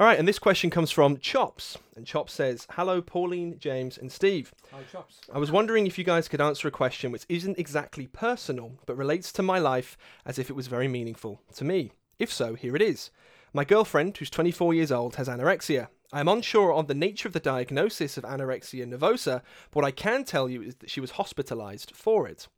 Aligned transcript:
All 0.00 0.06
right, 0.06 0.18
and 0.18 0.26
this 0.26 0.38
question 0.38 0.70
comes 0.70 0.90
from 0.90 1.18
Chops. 1.18 1.76
And 1.94 2.06
Chops 2.06 2.32
says, 2.32 2.66
Hello, 2.70 3.02
Pauline, 3.02 3.58
James, 3.58 3.98
and 3.98 4.10
Steve. 4.10 4.50
Hi, 4.72 4.78
Chops. 4.90 5.20
I 5.30 5.36
was 5.36 5.52
wondering 5.52 5.86
if 5.86 5.98
you 5.98 6.04
guys 6.04 6.26
could 6.26 6.40
answer 6.40 6.66
a 6.66 6.70
question 6.70 7.12
which 7.12 7.26
isn't 7.28 7.58
exactly 7.58 8.06
personal, 8.06 8.78
but 8.86 8.96
relates 8.96 9.30
to 9.32 9.42
my 9.42 9.58
life 9.58 9.98
as 10.24 10.38
if 10.38 10.48
it 10.48 10.56
was 10.56 10.68
very 10.68 10.88
meaningful 10.88 11.42
to 11.54 11.66
me. 11.66 11.92
If 12.18 12.32
so, 12.32 12.54
here 12.54 12.74
it 12.74 12.80
is. 12.80 13.10
My 13.52 13.62
girlfriend, 13.66 14.16
who's 14.16 14.30
24 14.30 14.72
years 14.72 14.90
old, 14.90 15.16
has 15.16 15.28
anorexia. 15.28 15.88
I 16.14 16.20
am 16.20 16.28
unsure 16.28 16.72
on 16.72 16.86
the 16.86 16.94
nature 16.94 17.28
of 17.28 17.34
the 17.34 17.38
diagnosis 17.38 18.16
of 18.16 18.24
anorexia 18.24 18.86
nervosa, 18.86 19.42
but 19.70 19.82
what 19.82 19.84
I 19.84 19.90
can 19.90 20.24
tell 20.24 20.48
you 20.48 20.62
is 20.62 20.76
that 20.76 20.88
she 20.88 21.02
was 21.02 21.10
hospitalized 21.10 21.94
for 21.94 22.26
it. 22.26 22.48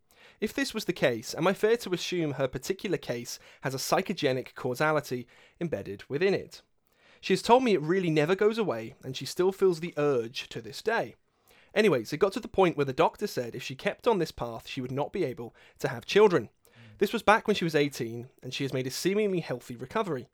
If 0.41 0.55
this 0.55 0.73
was 0.73 0.85
the 0.85 0.93
case, 0.93 1.35
am 1.35 1.49
I 1.49 1.55
fair 1.55 1.77
to 1.79 1.93
assume 1.93 2.35
her 2.35 2.47
particular 2.47 2.99
case 2.99 3.41
has 3.63 3.75
a 3.75 3.79
psychogenic 3.79 4.55
causality 4.55 5.27
embedded 5.61 6.05
within 6.09 6.35
it? 6.35 6.63
She 7.23 7.33
has 7.33 7.41
told 7.41 7.63
me 7.63 7.73
it 7.73 7.81
really 7.81 8.11
never 8.11 8.35
goes 8.35 8.59
away, 8.59 8.97
and 9.05 9.17
she 9.17 9.27
still 9.27 9.53
feels 9.53 9.79
the 9.79 9.95
urge 9.97 10.49
to 10.49 10.61
this 10.61 10.83
day. 10.83 11.15
Anyways, 11.73 12.13
it 12.13 12.17
got 12.17 12.33
to 12.33 12.41
the 12.41 12.49
point 12.49 12.77
where 12.77 12.85
the 12.85 12.93
doctor 12.93 13.29
said 13.29 13.55
if 13.55 13.63
she 13.63 13.77
kept 13.77 14.09
on 14.09 14.19
this 14.19 14.33
path, 14.33 14.67
she 14.67 14.81
would 14.81 14.91
not 14.91 15.13
be 15.13 15.23
able 15.23 15.55
to 15.79 15.87
have 15.87 16.05
children. 16.05 16.49
This 16.99 17.13
was 17.13 17.23
back 17.23 17.47
when 17.47 17.55
she 17.55 17.63
was 17.63 17.77
18, 17.77 18.29
and 18.43 18.53
she 18.53 18.65
has 18.65 18.73
made 18.73 18.89
a 18.89 18.91
seemingly 18.91 19.39
healthy 19.39 19.77
recovery. 19.77 20.27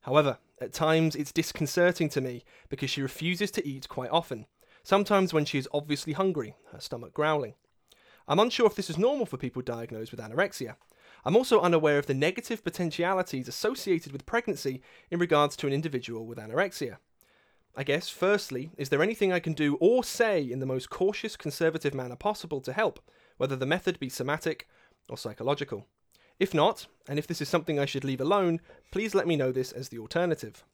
However, 0.00 0.38
at 0.60 0.72
times 0.72 1.14
it's 1.14 1.30
disconcerting 1.30 2.08
to 2.08 2.20
me 2.20 2.42
because 2.68 2.90
she 2.90 3.02
refuses 3.02 3.52
to 3.52 3.66
eat 3.66 3.88
quite 3.88 4.10
often, 4.10 4.46
sometimes 4.82 5.32
when 5.32 5.44
she 5.44 5.58
is 5.58 5.68
obviously 5.72 6.12
hungry, 6.12 6.56
her 6.72 6.80
stomach 6.80 7.14
growling. 7.14 7.54
I'm 8.26 8.40
unsure 8.40 8.66
if 8.66 8.74
this 8.74 8.90
is 8.90 8.98
normal 8.98 9.26
for 9.26 9.36
people 9.36 9.62
diagnosed 9.62 10.10
with 10.10 10.20
anorexia. 10.20 10.74
I'm 11.24 11.36
also 11.36 11.60
unaware 11.60 11.98
of 11.98 12.06
the 12.06 12.14
negative 12.14 12.64
potentialities 12.64 13.48
associated 13.48 14.12
with 14.12 14.26
pregnancy 14.26 14.82
in 15.10 15.18
regards 15.20 15.56
to 15.56 15.66
an 15.66 15.72
individual 15.72 16.26
with 16.26 16.38
anorexia. 16.38 16.96
I 17.76 17.84
guess, 17.84 18.08
firstly, 18.08 18.70
is 18.76 18.88
there 18.88 19.02
anything 19.02 19.32
I 19.32 19.40
can 19.40 19.54
do 19.54 19.76
or 19.80 20.04
say 20.04 20.42
in 20.42 20.58
the 20.58 20.66
most 20.66 20.90
cautious, 20.90 21.36
conservative 21.36 21.94
manner 21.94 22.16
possible 22.16 22.60
to 22.62 22.72
help, 22.72 23.00
whether 23.38 23.56
the 23.56 23.66
method 23.66 23.98
be 23.98 24.08
somatic 24.08 24.68
or 25.08 25.16
psychological? 25.16 25.86
If 26.38 26.52
not, 26.52 26.86
and 27.08 27.18
if 27.18 27.26
this 27.26 27.40
is 27.40 27.48
something 27.48 27.78
I 27.78 27.86
should 27.86 28.04
leave 28.04 28.20
alone, 28.20 28.60
please 28.90 29.14
let 29.14 29.26
me 29.26 29.36
know 29.36 29.52
this 29.52 29.72
as 29.72 29.88
the 29.88 29.98
alternative. 29.98 30.64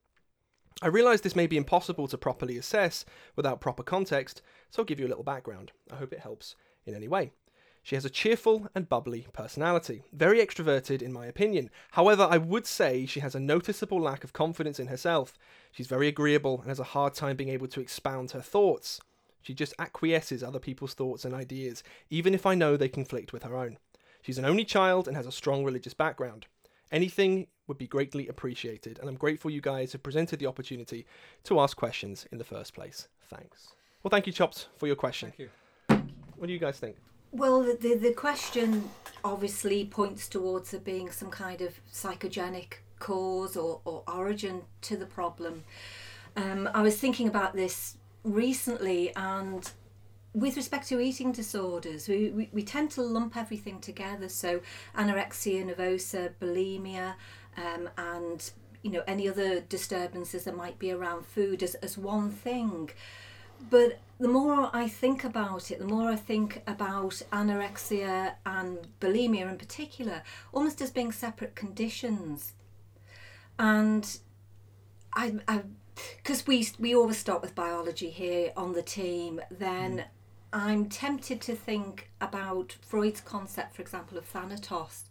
I 0.81 0.87
realise 0.87 1.21
this 1.21 1.37
may 1.37 1.47
be 1.47 1.57
impossible 1.57 2.09
to 2.09 2.19
properly 2.19 2.57
assess 2.57 3.05
without 3.37 3.61
proper 3.61 3.83
context, 3.83 4.43
so 4.71 4.83
I'll 4.83 4.87
give 4.87 4.99
you 4.99 5.07
a 5.07 5.09
little 5.09 5.25
background. 5.25 5.73
I 5.93 5.97
hope 5.97 6.13
it 6.13 6.21
helps 6.21 6.57
in 6.87 6.95
any 6.95 7.09
way. 7.09 7.33
She 7.89 7.95
has 7.95 8.05
a 8.05 8.11
cheerful 8.11 8.69
and 8.75 8.87
bubbly 8.87 9.29
personality, 9.33 10.03
very 10.13 10.45
extroverted 10.45 11.01
in 11.01 11.11
my 11.11 11.25
opinion. 11.25 11.71
However, 11.93 12.29
I 12.31 12.37
would 12.37 12.67
say 12.67 13.07
she 13.07 13.21
has 13.21 13.35
a 13.35 13.41
noticeable 13.41 13.99
lack 13.99 14.25
of 14.25 14.35
confidence 14.35 14.79
in 14.79 14.89
herself. 14.89 15.33
She's 15.73 15.87
very 15.87 16.07
agreeable 16.07 16.61
and 16.61 16.69
has 16.69 16.81
a 16.81 16.85
hard 16.85 17.15
time 17.15 17.37
being 17.37 17.49
able 17.49 17.67
to 17.69 17.81
expound 17.81 18.33
her 18.33 18.43
thoughts. 18.43 19.01
She 19.41 19.55
just 19.55 19.73
acquiesces 19.79 20.43
other 20.43 20.59
people's 20.59 20.93
thoughts 20.93 21.25
and 21.25 21.33
ideas, 21.33 21.83
even 22.11 22.35
if 22.35 22.45
I 22.45 22.55
know 22.55 22.77
they 22.77 22.91
conflict 22.91 23.33
with 23.33 23.43
her 23.45 23.57
own. 23.57 23.79
She's 24.21 24.37
an 24.37 24.45
only 24.45 24.67
child 24.67 25.09
and 25.09 25.17
has 25.17 25.27
a 25.27 25.33
strong 25.33 25.65
religious 25.65 25.95
background. 25.95 26.45
Anything 26.93 27.47
would 27.69 27.79
be 27.79 27.87
greatly 27.87 28.29
appreciated, 28.29 28.99
and 28.99 29.09
I'm 29.09 29.17
grateful 29.17 29.51
you 29.51 29.63
guys 29.63 29.93
have 29.93 30.03
presented 30.03 30.41
the 30.41 30.47
opportunity 30.47 31.07
to 31.45 31.59
ask 31.59 31.75
questions 31.75 32.27
in 32.31 32.37
the 32.37 32.45
first 32.45 32.75
place. 32.75 33.09
Thanks. 33.31 33.69
Well, 34.03 34.11
thank 34.11 34.27
you, 34.27 34.33
Chops, 34.35 34.67
for 34.77 34.87
your 34.87 34.97
question. 34.97 35.33
Thank 35.39 35.39
you. 35.39 35.49
What 36.37 36.49
do 36.49 36.53
you 36.53 36.59
guys 36.59 36.79
think? 36.79 36.97
Well, 37.31 37.63
the, 37.63 37.95
the, 37.95 38.13
question 38.13 38.89
obviously 39.23 39.85
points 39.85 40.29
towards 40.29 40.71
there 40.71 40.81
being 40.81 41.11
some 41.11 41.31
kind 41.31 41.61
of 41.61 41.79
psychogenic 41.93 42.75
cause 42.99 43.57
or, 43.57 43.81
or 43.85 44.03
origin 44.09 44.63
to 44.83 44.97
the 44.97 45.05
problem. 45.05 45.65
Um, 46.37 46.71
I 46.73 46.81
was 46.81 46.97
thinking 46.97 47.29
about 47.29 47.55
this 47.55 47.97
recently, 48.25 49.15
and 49.15 49.71
with 50.33 50.57
respect 50.57 50.89
to 50.89 51.01
eating 51.01 51.33
disorders, 51.33 52.09
we, 52.09 52.31
we, 52.31 52.49
we 52.53 52.63
tend 52.63 52.91
to 52.93 53.03
lump 53.03 53.37
everything 53.37 53.81
together. 53.81 54.29
So, 54.29 54.61
anorexia 54.97 55.65
nervosa, 55.65 56.33
bulimia, 56.41 57.15
um, 57.57 57.91
and 57.99 58.51
you 58.83 58.91
know 58.91 59.03
any 59.07 59.29
other 59.29 59.61
disturbances 59.61 60.45
that 60.45 60.57
might 60.57 60.79
be 60.79 60.93
around 60.93 61.27
food 61.27 61.63
as, 61.63 61.75
as 61.77 61.99
one 61.99 62.31
thing. 62.31 62.91
But 63.71 63.99
the 64.19 64.29
more 64.29 64.71
I 64.73 64.89
think 64.89 65.25
about 65.25 65.71
it, 65.71 65.79
the 65.79 65.85
more 65.85 66.11
I 66.11 66.17
think 66.17 66.63
about 66.67 67.23
anorexia 67.33 68.35
and 68.47 68.79
bulimia 69.01 69.51
in 69.51 69.59
particular, 69.59 70.23
almost 70.53 70.81
as 70.81 70.91
being 70.91 71.13
separate 71.13 71.55
conditions. 71.55 72.55
And 73.59 74.19
I, 75.15 75.35
I, 75.47 75.63
because 76.17 76.47
we 76.47 76.69
we 76.79 76.95
always 76.95 77.19
start 77.19 77.43
with 77.43 77.55
biology 77.55 78.11
here 78.11 78.53
on 78.57 78.73
the 78.73 78.83
team, 78.83 79.41
then. 79.51 79.99
Mm. 79.99 80.05
I'm 80.51 80.89
tempted 80.89 81.43
to 81.43 81.55
think 81.55 82.11
about 82.23 82.75
Freud's 82.81 83.21
concept, 83.21 83.77
for 83.77 83.83
example, 83.83 84.17
of 84.17 84.25
thanatos, 84.25 85.05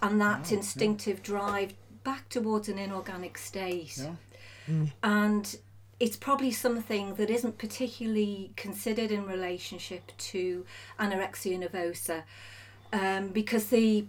and 0.00 0.20
that 0.20 0.42
Oh, 0.46 0.50
yeah. 0.50 0.56
instinctive 0.58 1.20
drive 1.20 1.74
back 2.04 2.28
towards 2.28 2.68
an 2.68 2.78
inorganic 2.78 3.38
state. 3.38 3.98
Yeah. 3.98 4.86
And 5.02 5.58
it's 6.00 6.16
probably 6.16 6.50
something 6.50 7.14
that 7.14 7.28
isn't 7.30 7.58
particularly 7.58 8.52
considered 8.56 9.10
in 9.10 9.26
relationship 9.26 10.12
to 10.16 10.64
anorexia 10.98 11.58
nervosa, 11.58 12.22
um, 12.92 13.28
because 13.28 13.66
the 13.66 14.06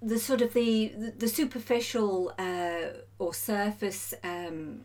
the 0.00 0.18
sort 0.18 0.42
of 0.42 0.52
the 0.54 0.92
the 1.16 1.28
superficial 1.28 2.32
uh, 2.38 2.98
or 3.18 3.34
surface 3.34 4.14
um, 4.24 4.82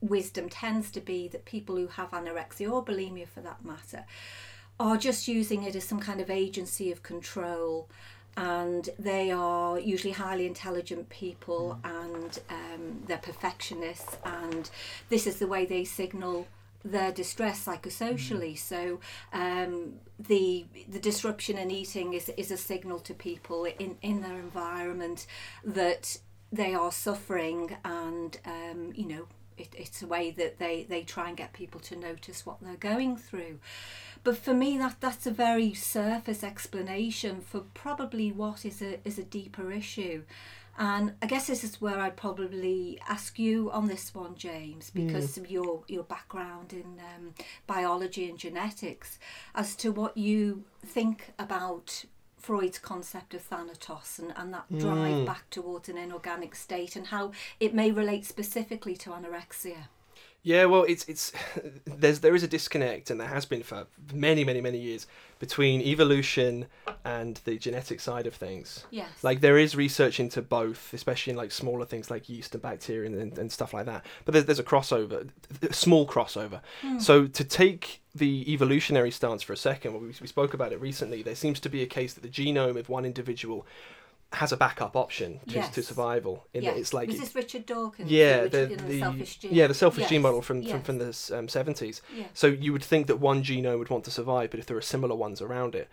wisdom 0.00 0.48
tends 0.48 0.90
to 0.90 1.00
be 1.00 1.28
that 1.28 1.44
people 1.44 1.76
who 1.76 1.86
have 1.86 2.10
anorexia 2.10 2.70
or 2.70 2.84
bulimia 2.84 3.28
for 3.28 3.40
that 3.40 3.64
matter 3.64 4.04
are 4.80 4.96
just 4.96 5.28
using 5.28 5.62
it 5.62 5.76
as 5.76 5.84
some 5.84 6.00
kind 6.00 6.20
of 6.20 6.28
agency 6.28 6.90
of 6.90 7.02
control 7.02 7.88
and 8.36 8.88
they 8.98 9.30
are 9.30 9.78
usually 9.78 10.12
highly 10.12 10.46
intelligent 10.46 11.08
people 11.08 11.78
and 11.84 12.40
um, 12.48 13.02
they're 13.06 13.18
perfectionists 13.18 14.16
and 14.24 14.70
this 15.08 15.26
is 15.26 15.38
the 15.38 15.46
way 15.46 15.66
they 15.66 15.84
signal 15.84 16.46
their 16.84 17.12
distress 17.12 17.64
psychosocially. 17.64 18.58
So 18.58 19.00
um, 19.32 19.94
the 20.18 20.66
the 20.88 20.98
disruption 20.98 21.58
in 21.58 21.70
eating 21.70 22.14
is, 22.14 22.28
is 22.36 22.50
a 22.50 22.56
signal 22.56 22.98
to 23.00 23.14
people 23.14 23.64
in, 23.64 23.96
in 24.02 24.20
their 24.20 24.38
environment 24.38 25.26
that 25.64 26.18
they 26.50 26.74
are 26.74 26.92
suffering 26.92 27.76
and 27.84 28.38
um, 28.44 28.92
you 28.94 29.06
know 29.06 29.26
it, 29.56 29.74
it's 29.76 30.02
a 30.02 30.06
way 30.06 30.30
that 30.32 30.58
they, 30.58 30.86
they 30.88 31.02
try 31.02 31.28
and 31.28 31.36
get 31.36 31.52
people 31.52 31.80
to 31.80 31.96
notice 31.96 32.44
what 32.46 32.56
they're 32.60 32.76
going 32.76 33.16
through 33.16 33.58
but 34.24 34.36
for 34.36 34.54
me 34.54 34.78
that 34.78 34.96
that's 35.00 35.26
a 35.26 35.30
very 35.30 35.74
surface 35.74 36.44
explanation 36.44 37.40
for 37.40 37.60
probably 37.74 38.30
what 38.30 38.64
is 38.64 38.80
a 38.82 39.06
is 39.06 39.18
a 39.18 39.24
deeper 39.24 39.72
issue. 39.72 40.22
And 40.78 41.12
I 41.20 41.26
guess 41.26 41.48
this 41.48 41.62
is 41.64 41.82
where 41.82 42.00
I'd 42.00 42.16
probably 42.16 42.98
ask 43.06 43.38
you 43.38 43.70
on 43.70 43.88
this 43.88 44.14
one, 44.14 44.34
James, 44.36 44.90
because 44.90 45.36
of 45.36 45.50
your 45.50 45.82
your 45.86 46.02
background 46.02 46.72
in 46.72 46.98
um, 46.98 47.34
biology 47.66 48.28
and 48.28 48.38
genetics, 48.38 49.18
as 49.54 49.76
to 49.76 49.92
what 49.92 50.16
you 50.16 50.64
think 50.84 51.32
about 51.38 52.06
Freud's 52.38 52.78
concept 52.78 53.34
of 53.34 53.42
thanatos 53.42 54.18
and, 54.18 54.32
and 54.34 54.52
that 54.54 54.64
drive 54.78 55.26
back 55.26 55.50
towards 55.50 55.88
an 55.90 55.98
inorganic 55.98 56.54
state, 56.54 56.96
and 56.96 57.08
how 57.08 57.32
it 57.60 57.74
may 57.74 57.90
relate 57.90 58.24
specifically 58.24 58.96
to 58.96 59.10
anorexia. 59.10 59.88
Yeah, 60.42 60.64
well, 60.64 60.84
it's 60.88 61.04
it's 61.04 61.32
there's 61.84 62.20
there 62.20 62.34
is 62.34 62.42
a 62.42 62.48
disconnect, 62.48 63.10
and 63.10 63.20
there 63.20 63.28
has 63.28 63.44
been 63.44 63.62
for 63.62 63.86
many, 64.12 64.44
many, 64.44 64.60
many 64.60 64.78
years 64.78 65.06
between 65.38 65.80
evolution 65.80 66.66
and 67.04 67.40
the 67.44 67.58
genetic 67.58 67.98
side 67.98 68.28
of 68.28 68.34
things. 68.34 68.86
Yes. 68.92 69.08
Like 69.22 69.40
there 69.40 69.58
is 69.58 69.74
research 69.74 70.20
into 70.20 70.40
both, 70.40 70.94
especially 70.94 71.32
in 71.32 71.36
like 71.36 71.50
smaller 71.50 71.84
things 71.84 72.12
like 72.12 72.28
yeast 72.28 72.54
and 72.54 72.62
bacteria 72.62 73.10
and, 73.10 73.20
and, 73.20 73.38
and 73.38 73.50
stuff 73.50 73.74
like 73.74 73.86
that. 73.86 74.06
But 74.24 74.34
there's, 74.34 74.44
there's 74.44 74.58
a 74.60 74.64
crossover, 74.64 75.28
a 75.62 75.72
small 75.72 76.06
crossover. 76.06 76.60
Hmm. 76.80 77.00
So 77.00 77.26
to 77.26 77.44
take 77.44 78.02
the 78.14 78.52
evolutionary 78.52 79.10
stance 79.10 79.42
for 79.42 79.52
a 79.52 79.56
second, 79.56 79.94
well, 79.94 80.02
we, 80.02 80.14
we 80.20 80.28
spoke 80.28 80.54
about 80.54 80.72
it 80.72 80.80
recently. 80.80 81.24
There 81.24 81.34
seems 81.34 81.58
to 81.58 81.68
be 81.68 81.82
a 81.82 81.86
case 81.86 82.14
that 82.14 82.22
the 82.22 82.28
genome 82.28 82.76
of 82.76 82.88
one 82.88 83.04
individual 83.04 83.66
has 84.34 84.52
a 84.52 84.56
backup 84.56 84.96
option 84.96 85.40
to, 85.48 85.54
Yes. 85.54 85.74
to 85.74 85.82
survival. 85.82 86.46
In 86.54 86.62
yes. 86.62 86.74
that 86.74 86.80
it's 86.80 86.94
like 86.94 87.08
was 87.08 87.18
this 87.20 87.34
Richard 87.34 87.66
Dawkins? 87.66 88.10
yeah, 88.10 88.42
Richard 88.42 88.50
the, 88.52 88.72
in 88.72 88.88
the 88.88 88.98
selfish 89.00 89.36
gene. 89.38 89.54
yeah 89.54 89.66
the 89.66 89.74
selfish 89.74 90.08
gene 90.08 90.22
model 90.22 90.40
from 90.40 90.52
from, 90.62 90.68
yes. 90.68 90.84
from 90.86 90.98
the 90.98 91.06
um, 91.38 91.46
70s. 91.46 92.00
Yeah. 92.14 92.24
So 92.34 92.46
you 92.46 92.72
would 92.72 92.84
think 92.84 93.06
that 93.06 93.16
one 93.16 93.42
genome 93.42 93.78
would 93.78 93.88
want 93.88 94.04
to 94.04 94.10
survive, 94.10 94.50
but 94.50 94.60
if 94.60 94.66
there 94.66 94.76
are 94.76 94.82
similar 94.82 95.14
ones 95.14 95.40
around 95.40 95.74
it, 95.74 95.88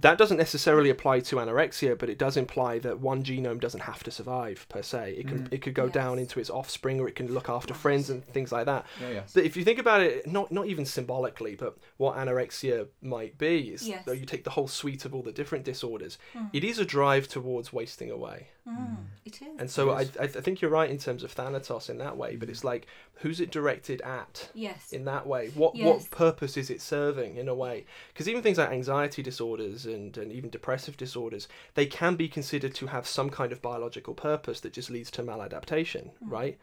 that 0.00 0.16
doesn't 0.18 0.38
necessarily 0.38 0.88
apply 0.90 1.20
to 1.20 1.36
anorexia, 1.36 1.96
but 1.98 2.08
it 2.08 2.18
does 2.18 2.36
imply 2.38 2.78
that 2.80 3.00
one 3.00 3.22
genome 3.22 3.60
doesn't 3.60 3.80
have 3.80 4.02
to 4.04 4.10
survive 4.10 4.66
per 4.70 4.82
se. 4.82 5.14
It 5.18 5.28
can 5.28 5.48
it 5.50 5.60
could 5.62 5.74
go 5.74 5.88
down 5.88 6.18
into 6.18 6.40
its 6.40 6.48
offspring, 6.50 7.00
or 7.00 7.06
it 7.08 7.14
can 7.14 7.32
look 7.32 7.48
after 7.48 7.74
friends 7.74 8.08
and 8.10 8.24
things 8.24 8.50
like 8.50 8.66
that. 8.66 8.86
Yeah, 9.00 9.10
yes. 9.10 9.32
But 9.34 9.44
if 9.44 9.56
you 9.56 9.64
think 9.64 9.78
about 9.78 10.00
it, 10.00 10.26
not 10.26 10.50
not 10.50 10.66
even 10.66 10.84
symbolically, 10.86 11.54
but 11.54 11.76
what 11.98 12.16
anorexia 12.16 12.86
might 13.02 13.36
be 13.38 13.70
is 13.74 13.86
Yes. 13.86 14.04
though 14.06 14.12
you 14.12 14.24
take 14.26 14.44
the 14.44 14.50
whole 14.50 14.68
suite 14.68 15.04
of 15.04 15.14
all 15.14 15.22
the 15.22 15.32
different 15.32 15.64
disorders, 15.64 16.18
Hmm. 16.32 16.46
it 16.52 16.64
is 16.64 16.78
a 16.78 16.84
drive 16.84 17.28
towards 17.28 17.72
wasting 17.80 18.10
away. 18.10 18.38
Mm, 18.66 18.96
it 19.24 19.36
is. 19.40 19.56
And 19.60 19.70
so 19.76 19.82
I, 20.00 20.02
I 20.20 20.24
I 20.40 20.40
think 20.44 20.54
you're 20.60 20.76
right 20.80 20.90
in 20.96 20.98
terms 21.06 21.22
of 21.24 21.30
Thanatos 21.32 21.88
in 21.92 21.98
that 22.04 22.16
way, 22.22 22.36
but 22.40 22.48
it's 22.52 22.64
like 22.72 22.82
who's 23.20 23.40
it 23.44 23.50
directed 23.58 24.00
at 24.02 24.34
yes. 24.54 24.92
in 24.92 25.02
that 25.12 25.24
way? 25.32 25.42
What 25.60 25.72
Yes. 25.74 25.86
what 25.86 26.10
purpose 26.10 26.54
is 26.62 26.68
it 26.74 26.80
serving 26.80 27.36
in 27.42 27.48
a 27.48 27.54
way? 27.64 27.76
Because 28.12 28.28
even 28.30 28.42
things 28.42 28.58
like 28.58 28.70
anxiety 28.70 29.22
disorders 29.22 29.86
and, 29.86 30.16
and 30.18 30.28
even 30.38 30.50
depressive 30.50 30.96
disorders, 31.04 31.48
they 31.78 31.86
can 32.00 32.16
be 32.16 32.28
considered 32.28 32.74
to 32.80 32.84
have 32.94 33.04
some 33.06 33.28
kind 33.30 33.50
of 33.52 33.58
biological 33.62 34.14
purpose 34.14 34.58
that 34.60 34.72
just 34.78 34.90
leads 34.90 35.10
to 35.12 35.22
maladaptation, 35.22 36.04
right? 36.38 36.56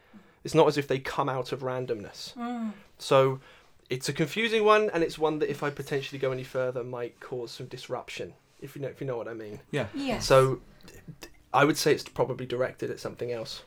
It's 0.44 0.54
not 0.54 0.68
as 0.68 0.76
if 0.78 0.86
they 0.86 1.00
come 1.00 1.28
out 1.36 1.48
of 1.54 1.60
randomness. 1.60 2.20
Mm, 2.34 2.72
So 2.98 3.40
it's 3.94 4.08
a 4.08 4.12
confusing 4.22 4.62
one, 4.64 4.90
and 4.92 5.00
it's 5.06 5.18
one 5.18 5.38
that 5.40 5.50
if 5.50 5.62
I 5.62 5.70
potentially 5.70 6.18
go 6.20 6.30
any 6.32 6.44
further 6.44 6.82
might 6.84 7.14
cause 7.20 7.50
some 7.56 7.66
disruption. 7.66 8.34
If 8.60 8.74
you 8.74 8.82
know 8.82 8.88
if 8.94 9.00
you 9.00 9.06
know 9.06 9.18
what 9.20 9.28
I 9.28 9.34
mean. 9.34 9.56
Yeah. 9.70 9.86
yes. 9.94 10.24
So 10.26 10.60
I 11.52 11.64
would 11.64 11.76
say 11.76 11.92
it's 11.92 12.04
probably 12.04 12.46
directed 12.46 12.90
at 12.90 13.00
something 13.00 13.32
else. 13.32 13.62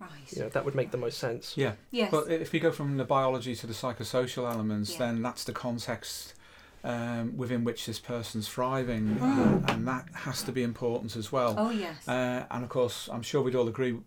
right. 0.00 0.10
You 0.34 0.42
know, 0.42 0.48
that 0.48 0.64
would 0.64 0.74
make 0.74 0.90
the 0.92 0.96
most 0.98 1.18
sense. 1.18 1.56
Yeah. 1.56 1.72
Yes. 1.90 2.10
Well, 2.10 2.24
if 2.24 2.52
we 2.52 2.58
go 2.58 2.72
from 2.72 2.96
the 2.96 3.04
biology 3.04 3.54
to 3.56 3.66
the 3.66 3.74
psychosocial 3.74 4.50
elements, 4.50 4.92
Yeah. 4.92 4.98
then 4.98 5.22
that's 5.22 5.44
the 5.44 5.52
context 5.52 6.34
um, 6.82 7.36
within 7.36 7.62
which 7.62 7.84
this 7.84 7.98
person's 7.98 8.48
thriving, 8.48 9.16
Mm. 9.16 9.68
and 9.70 9.86
that 9.86 10.06
has 10.14 10.42
to 10.44 10.52
be 10.52 10.62
important 10.62 11.14
as 11.14 11.30
well. 11.30 11.54
oh 11.58 11.68
yes. 11.68 12.08
Uh, 12.08 12.46
and 12.50 12.64
of 12.64 12.70
course, 12.70 13.06
I'm 13.12 13.20
sure 13.20 13.42
we'd 13.42 13.54
all 13.54 13.68
agree 13.68 13.98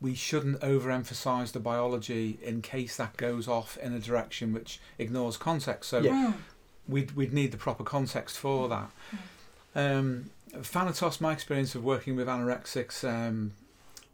we 0.00 0.14
shouldn't 0.14 0.60
overemphasize 0.60 1.50
the 1.50 1.58
biology 1.58 2.38
in 2.42 2.62
case 2.62 2.96
that 2.98 3.16
goes 3.16 3.48
off 3.48 3.76
in 3.78 3.92
a 3.92 3.98
direction 3.98 4.52
which 4.52 4.78
ignores 4.98 5.36
context. 5.36 5.90
So 5.90 5.98
Yeah. 5.98 6.12
Mm, 6.32 6.34
we'd, 6.86 7.12
we'd 7.16 7.32
need 7.32 7.50
the 7.50 7.56
proper 7.56 7.82
context 7.82 8.38
for 8.38 8.68
that. 8.68 8.90
Um, 9.76 10.30
Thanatos, 10.52 11.20
my 11.20 11.32
experience 11.32 11.74
of 11.74 11.84
working 11.84 12.16
with 12.16 12.26
anorexics, 12.26 13.06
um, 13.06 13.52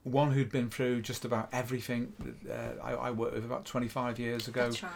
one 0.02 0.32
who'd 0.32 0.50
been 0.50 0.68
through 0.68 1.02
just 1.02 1.24
about 1.24 1.48
everything, 1.52 2.12
uh, 2.50 2.82
I, 2.82 2.94
I 2.94 3.10
worked 3.12 3.34
with 3.34 3.44
about 3.44 3.64
25 3.64 4.18
years 4.18 4.48
ago. 4.48 4.64
that's 4.64 4.82
right. 4.82 4.92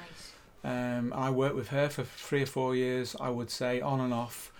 Um, 0.64 1.12
I 1.12 1.30
worked 1.30 1.54
with 1.54 1.68
her 1.68 1.88
for 1.88 2.02
three 2.02 2.42
or 2.42 2.46
four 2.46 2.74
years, 2.74 3.14
I 3.20 3.30
would 3.30 3.50
say, 3.50 3.80
on 3.80 4.00
and 4.00 4.12
off. 4.12 4.52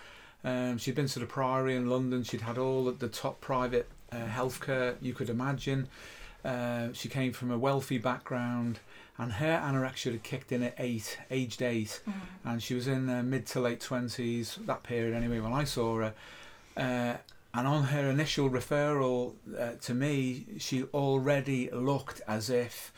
Um, 0.45 0.79
she'd 0.79 0.95
been 0.95 1.09
to 1.09 1.19
the 1.19 1.27
Priory 1.27 1.75
in 1.75 1.91
London. 1.91 2.23
She'd 2.23 2.43
had 2.43 2.57
all 2.57 2.87
of 2.87 3.01
the 3.01 3.09
top 3.09 3.41
private 3.41 3.89
uh, 4.13 4.27
healthcare 4.27 4.95
you 5.03 5.13
could 5.13 5.29
imagine. 5.29 5.89
Uh, 6.45 6.93
she 6.93 7.09
came 7.09 7.33
from 7.33 7.51
a 7.51 7.59
wealthy 7.59 7.99
background, 7.99 8.79
and 9.19 9.33
her 9.33 9.61
anorexia 9.65 10.13
had 10.13 10.23
kicked 10.23 10.53
in 10.53 10.63
at 10.63 10.75
eight, 10.79 11.19
aged 11.31 11.63
eight, 11.63 12.01
Mm, 12.07 12.13
and 12.45 12.63
she 12.63 12.75
was 12.75 12.87
in 12.87 13.07
mid 13.31 13.47
to 13.47 13.61
late 13.61 13.81
twenties. 13.81 14.59
That 14.67 14.83
period, 14.83 15.15
anyway, 15.15 15.41
when 15.41 15.53
I 15.53 15.65
saw 15.65 15.99
her. 15.99 16.15
Uh, 16.77 17.17
and 17.55 17.67
on 17.67 17.85
her 17.85 18.11
initial 18.11 18.51
referral 18.51 19.33
uh, 19.59 19.73
to 19.81 19.95
me, 19.95 20.45
she 20.59 20.83
already 20.93 21.71
looked 21.71 22.21
as 22.29 22.51
if, 22.51 22.93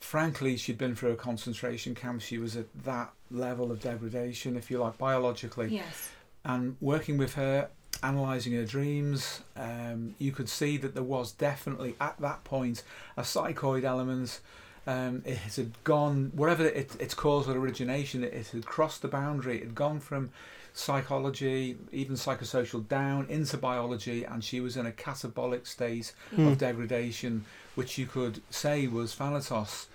frankly, 0.00 0.56
she'd 0.56 0.78
been 0.78 0.94
through 0.96 1.10
a 1.12 1.16
concentration 1.16 1.94
camp. 1.94 2.22
She 2.22 2.38
was 2.38 2.56
at 2.56 2.66
that 2.84 3.12
level 3.30 3.70
of 3.70 3.82
degradation, 3.82 4.56
if 4.56 4.70
you 4.70 4.78
like, 4.78 4.96
biologically. 4.96 5.68
yes. 5.68 6.08
And 6.42 6.76
working 6.80 7.18
with 7.18 7.34
her, 7.34 7.68
analysing 8.02 8.54
her 8.54 8.64
dreams, 8.64 9.42
um, 9.56 10.14
you 10.18 10.32
could 10.32 10.48
see 10.48 10.78
that 10.78 10.94
there 10.94 11.02
was 11.02 11.32
definitely 11.32 11.94
at 12.00 12.18
that 12.20 12.44
point 12.44 12.82
a 13.18 13.22
psychoid 13.22 13.84
element. 13.84 14.40
Um, 14.88 15.22
it 15.26 15.36
had 15.36 15.72
gone 15.84 16.32
wherever 16.34 16.64
it, 16.64 16.96
its 16.98 17.12
causal 17.14 17.54
origination. 17.54 18.24
It, 18.24 18.32
it 18.32 18.46
had 18.48 18.64
crossed 18.64 19.02
the 19.02 19.08
boundary. 19.08 19.56
It 19.58 19.64
had 19.64 19.74
gone 19.74 20.00
from 20.00 20.30
psychology, 20.72 21.76
even 21.92 22.16
psychosocial, 22.16 22.88
down 22.88 23.26
into 23.28 23.58
biology, 23.58 24.24
and 24.24 24.42
she 24.42 24.60
was 24.60 24.76
in 24.78 24.86
a 24.86 24.90
catabolic 24.92 25.66
state 25.66 26.12
Hmm. 26.34 26.46
of 26.48 26.58
degradation, 26.58 27.44
which 27.74 27.98
you 27.98 28.06
could 28.06 28.40
say 28.48 28.86
was 28.86 29.14
Thanatos. 29.14 29.86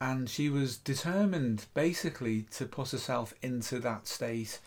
And 0.00 0.28
she 0.28 0.48
was 0.48 0.76
determined, 0.78 1.66
basically, 1.74 2.46
to 2.56 2.64
put 2.66 2.90
herself 2.90 3.32
into 3.42 3.78
that 3.80 4.08
state 4.08 4.58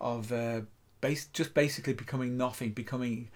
of 0.00 0.32
uh, 0.32 0.60
base, 1.02 1.26
just 1.34 1.52
basically 1.52 1.92
becoming 1.92 2.36
nothing, 2.38 2.70
becoming 2.70 3.28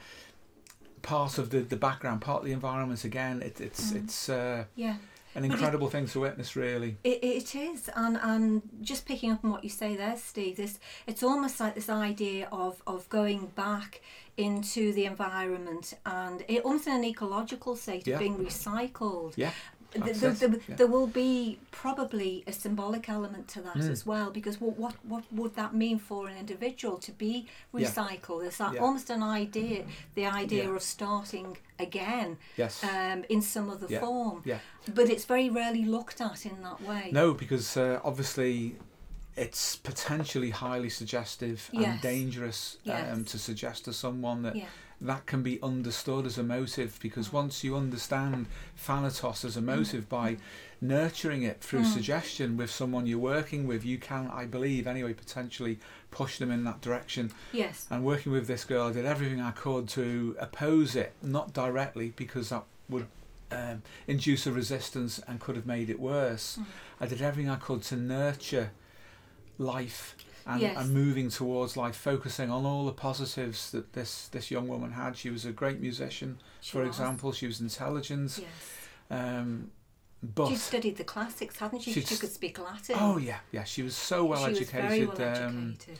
part 1.02 1.36
of 1.36 1.50
the, 1.50 1.60
the 1.60 1.76
background, 1.76 2.20
part 2.22 2.40
of 2.40 2.46
the 2.46 2.52
environment 2.52 3.04
again. 3.04 3.42
It, 3.42 3.60
it's 3.60 3.92
Mm. 3.92 3.96
it's 4.04 4.28
uh, 4.28 4.64
Yeah. 4.76 4.96
An 5.34 5.42
But 5.42 5.44
it- 5.44 5.52
incredible 5.52 5.88
thing 5.88 6.06
to 6.08 6.20
witness, 6.20 6.56
really. 6.56 6.96
It, 7.04 7.22
it 7.22 7.54
is, 7.54 7.88
and 7.94 8.16
and 8.22 8.62
just 8.82 9.06
picking 9.06 9.30
up 9.32 9.44
on 9.44 9.50
what 9.50 9.64
you 9.64 9.70
say 9.70 9.96
there, 9.96 10.16
Steve. 10.16 10.56
This 10.56 10.78
it's 11.06 11.22
almost 11.22 11.58
like 11.60 11.74
this 11.74 11.88
idea 11.88 12.48
of 12.52 12.82
of 12.86 13.08
going 13.08 13.46
back 13.54 14.00
into 14.36 14.92
the 14.94 15.04
environment, 15.06 15.94
and 16.06 16.44
it 16.48 16.62
almost 16.64 16.86
in 16.86 16.94
an 16.94 17.04
ecological 17.04 17.76
state 17.76 18.06
Yeah. 18.06 18.14
of 18.14 18.20
being 18.20 18.36
recycled. 18.38 19.34
Yeah. 19.36 19.52
Th- 19.92 20.04
That's 20.16 20.20
th- 20.40 20.50
th- 20.52 20.62
yeah. 20.68 20.76
There 20.76 20.86
will 20.86 21.06
be 21.06 21.58
probably 21.70 22.44
a 22.46 22.52
symbolic 22.52 23.08
element 23.08 23.46
to 23.48 23.60
that 23.60 23.76
Mm. 23.76 23.90
as 23.90 24.06
well, 24.06 24.30
because 24.30 24.60
what, 24.60 24.78
what 24.78 24.94
what 25.12 25.24
would 25.32 25.54
that 25.56 25.74
mean 25.74 25.98
for 25.98 26.28
an 26.28 26.36
individual 26.36 26.96
to 26.98 27.12
be 27.12 27.46
Yeah. 27.74 27.88
recycled? 27.88 28.40
There's 28.42 28.56
that 28.58 28.74
Yeah. 28.74 28.80
almost 28.80 29.10
an 29.10 29.22
idea, 29.22 29.84
the 30.14 30.26
idea 30.26 30.64
Yeah. 30.64 30.76
of 30.76 30.82
starting 30.82 31.58
again 31.78 32.38
Yes. 32.56 32.82
um, 32.84 33.24
in 33.28 33.42
some 33.42 33.68
other 33.68 33.86
Yeah. 33.88 34.00
form. 34.00 34.42
Yeah. 34.44 34.60
But 34.94 35.10
it's 35.10 35.24
very 35.26 35.50
rarely 35.50 35.84
looked 35.84 36.20
at 36.20 36.46
in 36.46 36.62
that 36.62 36.80
way. 36.80 37.10
No, 37.12 37.34
because 37.34 37.76
uh, 37.76 38.00
obviously 38.02 38.76
it's 39.36 39.76
potentially 39.76 40.50
highly 40.50 40.90
suggestive 40.90 41.70
and 41.72 41.82
Yes. 41.82 42.02
dangerous 42.02 42.76
um, 42.86 42.90
Yes. 42.92 43.30
to 43.32 43.38
suggest 43.38 43.84
to 43.86 43.92
someone 43.92 44.42
that 44.42 44.56
Yeah. 44.56 44.66
That 45.02 45.26
can 45.26 45.42
be 45.42 45.60
understood 45.62 46.24
as 46.26 46.38
a 46.38 46.42
motive 46.42 46.98
because 47.00 47.28
Mm. 47.28 47.32
once 47.32 47.64
you 47.64 47.76
understand 47.76 48.46
Thanatos 48.76 49.44
as 49.44 49.56
a 49.56 49.60
motive 49.60 50.08
by 50.08 50.36
nurturing 50.80 51.42
it 51.42 51.60
through 51.60 51.80
Mm. 51.82 51.92
suggestion 51.92 52.56
with 52.56 52.70
someone 52.70 53.06
you're 53.06 53.18
working 53.18 53.66
with, 53.66 53.84
you 53.84 53.98
can, 53.98 54.28
I 54.28 54.46
believe, 54.46 54.86
anyway, 54.86 55.12
potentially 55.12 55.78
push 56.10 56.38
them 56.38 56.50
in 56.50 56.62
that 56.64 56.80
direction. 56.80 57.32
Yes. 57.52 57.86
And 57.90 58.04
working 58.04 58.32
with 58.32 58.46
this 58.46 58.64
girl, 58.64 58.88
I 58.88 58.92
did 58.92 59.04
everything 59.04 59.40
I 59.40 59.50
could 59.50 59.88
to 59.90 60.36
oppose 60.38 60.94
it, 60.94 61.12
not 61.22 61.52
directly 61.52 62.12
because 62.16 62.50
that 62.50 62.64
would 62.88 63.06
um, 63.50 63.82
induce 64.06 64.46
a 64.46 64.52
resistance 64.52 65.18
and 65.28 65.38
could 65.38 65.56
have 65.56 65.66
made 65.66 65.90
it 65.90 66.00
worse. 66.00 66.56
Mm. 66.58 66.64
I 67.02 67.06
did 67.06 67.20
everything 67.20 67.50
I 67.50 67.56
could 67.56 67.82
to 67.84 67.96
nurture 67.96 68.70
life 69.58 70.16
and, 70.46 70.60
Yes. 70.60 70.76
and 70.78 70.92
moving 70.92 71.28
towards 71.30 71.76
life, 71.76 71.96
focusing 71.96 72.50
on 72.50 72.64
all 72.64 72.86
the 72.86 72.92
positives 72.92 73.70
that 73.72 73.92
this, 73.92 74.28
this 74.28 74.50
young 74.50 74.68
woman 74.68 74.92
had. 74.92 75.16
She 75.16 75.30
was 75.30 75.44
a 75.44 75.52
great 75.52 75.80
musician, 75.80 76.38
She 76.60 76.72
for 76.72 76.80
was. 76.80 76.88
example. 76.88 77.32
She 77.32 77.46
was 77.46 77.60
intelligent. 77.60 78.38
Yes. 78.40 78.48
Um, 79.10 79.70
but 80.22 80.48
She'd 80.48 80.58
studied 80.58 80.96
the 80.96 81.04
classics, 81.04 81.58
hadn't 81.58 81.80
she? 81.80 81.92
She 81.92 82.02
could 82.16 82.30
speak 82.32 82.58
Latin. 82.58 82.96
oh 82.98 83.18
yeah, 83.18 83.38
yeah, 83.50 83.64
she 83.64 83.82
was 83.82 83.96
so 83.96 84.24
well 84.24 84.44
she 84.46 84.52
educated. 84.52 85.08
Was 85.08 85.18
very 85.18 85.32
well 85.34 85.46
um, 85.48 85.68
educated. 85.74 85.98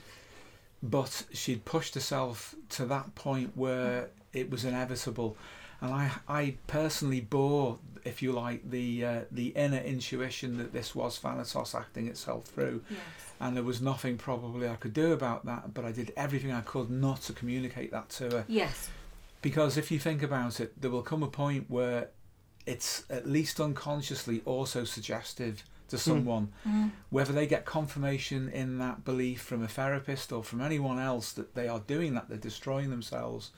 but 0.83 1.25
she'd 1.33 1.65
pushed 1.65 1.95
herself 1.95 2.55
to 2.71 2.85
that 2.87 3.15
point 3.15 3.57
where 3.57 4.11
it 4.33 4.51
was 4.51 4.65
inevitable 4.65 5.37
and 5.81 5.93
I, 5.93 6.11
I 6.29 6.55
personally 6.69 7.21
bore 7.21 7.79
if 8.05 8.23
you 8.23 8.31
like 8.33 8.71
the 8.71 9.05
uh, 9.05 9.21
the 9.33 9.49
inner 9.49 9.79
intuition 9.79 10.57
that 10.59 10.73
this 10.73 10.95
was 10.95 11.19
Thanatos 11.19 11.75
acting 11.75 12.07
itself 12.09 12.45
through 12.47 12.83
yes. 12.89 12.99
And 13.43 13.55
there 13.57 13.65
was 13.65 13.81
nothing 13.83 14.17
probably 14.17 14.67
I 14.69 14.77
could 14.77 14.95
do 14.95 15.13
about 15.13 15.45
that 15.47 15.75
but 15.75 15.85
I 15.85 15.93
did 15.93 16.13
everything 16.17 16.53
I 16.53 16.63
could 16.63 16.89
not 16.91 17.21
to 17.23 17.33
communicate 17.35 17.91
that 17.91 18.09
to 18.19 18.25
her 18.31 18.45
Yes. 18.49 18.89
because 19.43 19.77
if 19.77 19.91
you 19.91 19.99
think 19.99 20.23
about 20.23 20.61
it 20.61 20.81
there 20.81 20.91
will 20.91 21.03
come 21.03 21.23
a 21.23 21.29
point 21.29 21.65
where 21.69 22.09
it's 22.65 23.05
at 23.11 23.29
least 23.29 23.61
unconsciously 23.61 24.41
also 24.45 24.85
suggestive 24.85 25.65
to 25.89 25.99
someone 25.99 26.53
Mm. 26.67 26.91
whether 27.11 27.33
they 27.35 27.47
get 27.47 27.65
confirmation 27.67 28.49
in 28.49 28.79
that 28.79 29.05
belief 29.05 29.43
from 29.43 29.63
a 29.63 29.69
therapist 29.69 30.33
or 30.33 30.43
from 30.45 30.61
anyone 30.63 30.99
else 30.99 31.33
that 31.33 31.55
they 31.55 31.69
are 31.69 31.81
doing 31.81 32.15
that, 32.15 32.29
they're 32.31 32.39
destroying 32.51 32.89
themselves. 32.91 33.51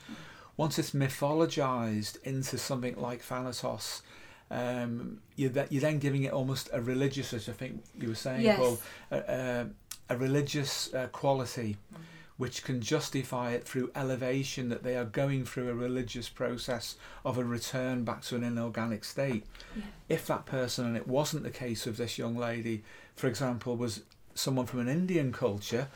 Once 0.57 0.77
it's 0.81 0.93
mythologized 0.93 2.17
into 2.23 2.59
something 2.59 2.97
like 2.97 3.23
Thanatos, 3.23 4.03
um, 4.51 5.19
you're, 5.37 5.51
that, 5.51 5.73
you're 5.73 5.81
then 5.81 5.99
giving 5.99 6.25
it 6.25 6.33
almost 6.33 6.69
a 6.73 6.81
religious, 6.81 7.33
as 7.33 7.49
I 7.49 7.53
think 7.53 7.83
you 7.99 8.09
were 8.09 8.15
saying, 8.15 8.43
Yes. 8.43 8.59
Paul, 8.59 8.79
a, 9.11 9.17
a, 9.19 10.15
a 10.15 10.17
religious 10.17 10.93
uh, 10.95 11.09
quality 11.09 11.77
Mm. 11.95 11.99
which 12.37 12.65
can 12.65 12.81
justify 12.81 13.53
it 13.53 13.65
through 13.65 13.91
elevation 13.95 14.69
that 14.69 14.83
they 14.83 14.97
are 14.97 15.05
going 15.05 15.45
through 15.45 15.69
a 15.69 15.75
religious 15.75 16.29
process 16.29 16.97
of 17.25 17.39
a 17.39 17.45
return 17.45 18.03
back 18.05 18.23
to 18.23 18.35
an 18.35 18.43
inorganic 18.43 19.05
state 19.05 19.45
Yeah. 19.77 19.83
if 20.09 20.27
that 20.27 20.45
person, 20.45 20.85
and 20.87 20.97
it 20.97 21.07
wasn't 21.07 21.45
the 21.45 21.51
case 21.51 21.87
of 21.87 21.97
this 21.97 22.19
young 22.19 22.37
lady, 22.37 22.83
for 23.15 23.29
example, 23.29 23.77
was 23.77 24.03
someone 24.35 24.67
from 24.67 24.81
an 24.81 24.89
Indian 24.89 25.33
culture, 25.33 25.87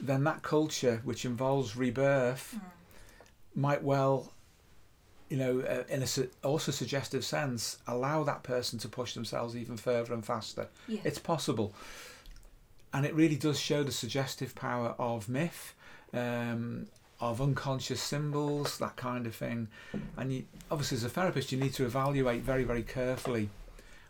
then 0.00 0.22
that 0.24 0.42
culture, 0.42 1.00
which 1.04 1.24
involves 1.24 1.76
rebirth, 1.76 2.54
Mm. 2.56 2.60
might 3.60 3.82
well, 3.82 4.32
you 5.28 5.36
know, 5.36 5.60
uh, 5.60 5.84
in 5.88 6.02
a 6.02 6.06
su- 6.06 6.30
also 6.42 6.70
suggestive 6.72 7.24
sense, 7.24 7.78
allow 7.86 8.24
that 8.24 8.42
person 8.42 8.78
to 8.80 8.88
push 8.88 9.14
themselves 9.14 9.56
even 9.56 9.76
further 9.76 10.12
and 10.14 10.24
faster. 10.24 10.68
Yeah. 10.86 11.00
It's 11.04 11.18
possible. 11.18 11.74
And 12.92 13.04
it 13.04 13.14
really 13.14 13.36
does 13.36 13.58
show 13.58 13.82
the 13.82 13.92
suggestive 13.92 14.54
power 14.54 14.94
of 14.98 15.28
myth. 15.28 15.74
Um, 16.12 16.86
of 17.20 17.40
unconscious 17.40 18.02
symbols, 18.02 18.76
that 18.78 18.96
kind 18.96 19.26
of 19.26 19.34
thing. 19.34 19.68
And 20.16 20.32
you, 20.32 20.44
obviously, 20.70 20.96
as 20.96 21.04
a 21.04 21.08
therapist, 21.08 21.52
you 21.52 21.58
need 21.58 21.72
to 21.74 21.84
evaluate 21.86 22.42
very, 22.42 22.64
very 22.64 22.82
carefully 22.82 23.48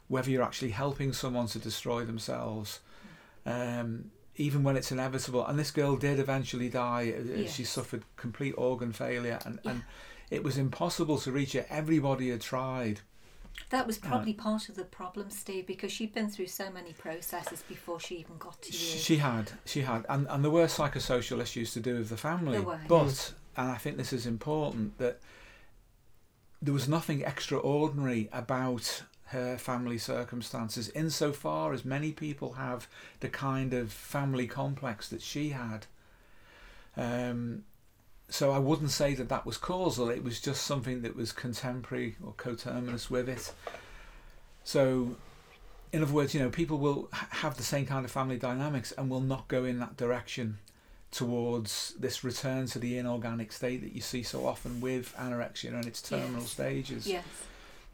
whether 0.09 0.31
you're 0.31 0.43
actually 0.43 0.71
helping 0.71 1.13
someone 1.13 1.47
to 1.49 1.59
destroy 1.59 2.05
themselves, 2.05 2.81
um, 3.47 4.11
even 4.37 4.63
when 4.63 4.77
it's 4.77 4.91
inevitable. 4.91 5.47
And 5.47 5.59
this 5.59 5.71
girl 5.71 5.97
did 5.97 6.19
eventually 6.19 6.69
die. 6.69 7.15
Uh, 7.17 7.23
Yes. 7.43 7.55
She 7.55 7.65
suffered 7.65 8.03
complete 8.17 8.53
organ 8.57 8.93
failure, 8.93 9.39
and, 9.45 9.61
Yeah. 9.65 9.71
and 9.71 9.83
it 10.35 10.43
was 10.43 10.59
impossible 10.59 11.19
to 11.19 11.33
reach 11.33 11.53
her. 11.53 11.65
Everybody 11.71 12.31
had 12.31 12.41
tried. 12.41 13.01
That 13.71 13.87
was 13.87 13.99
probably 13.99 14.35
part 14.35 14.69
of 14.69 14.75
the 14.75 14.85
problem, 14.85 15.31
Steve, 15.31 15.67
because 15.67 15.93
she'd 15.93 16.13
been 16.13 16.29
through 16.29 16.49
so 16.49 16.71
many 16.71 16.93
processes 16.93 17.63
before 17.69 18.01
she 18.01 18.17
even 18.17 18.37
got 18.39 18.61
to 18.63 18.73
you. 18.73 18.79
She 18.79 19.17
had, 19.19 19.53
she 19.65 19.83
had, 19.83 20.05
and 20.09 20.27
and 20.29 20.45
there 20.45 20.51
were 20.51 20.67
psychosocial 20.67 21.41
issues 21.41 21.73
to 21.75 21.81
do 21.81 21.99
with 21.99 22.09
the 22.09 22.17
family. 22.17 22.59
There 22.59 22.63
were, 22.63 22.81
but 22.89 23.33
and 23.57 23.71
I 23.71 23.77
think 23.77 23.97
this 23.97 24.13
is 24.13 24.27
important 24.27 24.99
that 24.99 25.21
there 26.61 26.75
was 26.75 26.89
nothing 26.89 27.23
extraordinary 27.23 28.29
about 28.33 29.03
her 29.27 29.57
family 29.57 29.99
circumstances 29.99 30.89
insofar 30.91 31.73
as 31.73 31.85
many 31.85 32.13
people 32.13 32.55
have 32.55 32.89
the 33.21 33.29
kind 33.29 33.73
of 33.73 33.93
family 33.93 34.47
complex 34.47 35.09
that 35.09 35.23
she 35.23 35.51
had. 35.51 35.87
Um, 36.97 37.65
so 38.35 38.51
I 38.51 38.59
wouldn't 38.59 38.91
say 38.91 39.15
that 39.15 39.29
that 39.29 39.47
was 39.47 39.57
causal. 39.57 40.11
It 40.11 40.25
was 40.25 40.41
just 40.41 40.65
something 40.65 41.03
that 41.03 41.15
was 41.15 41.31
contemporary 41.31 42.17
or 42.21 42.33
coterminous 42.37 43.09
with 43.09 43.29
it. 43.29 43.53
So, 44.65 45.15
in 45.93 46.03
other 46.03 46.13
words, 46.13 46.35
you 46.35 46.41
know, 46.41 46.51
people 46.51 46.79
will 46.79 47.09
have 47.13 47.57
the 47.57 47.63
same 47.63 47.87
kind 47.87 48.05
of 48.05 48.11
family 48.11 48.37
dynamics 48.37 48.91
and 48.99 49.09
will 49.09 49.21
not 49.21 49.47
go 49.47 49.65
in 49.65 49.79
that 49.79 49.97
direction 49.97 50.59
towards 51.13 51.95
this 51.97 52.25
return 52.25 52.67
to 52.67 52.81
the 52.81 52.99
inorganic 52.99 53.53
state 53.53 53.83
that 53.83 53.93
you 53.93 54.01
see 54.01 54.25
so 54.25 54.49
often 54.49 54.81
with 54.81 55.15
anorexia 55.17 55.73
and 55.73 55.87
its 55.87 56.03
terminal 56.03 56.41
Yes. 56.41 56.51
stages. 56.51 57.07
Yes. 57.07 57.25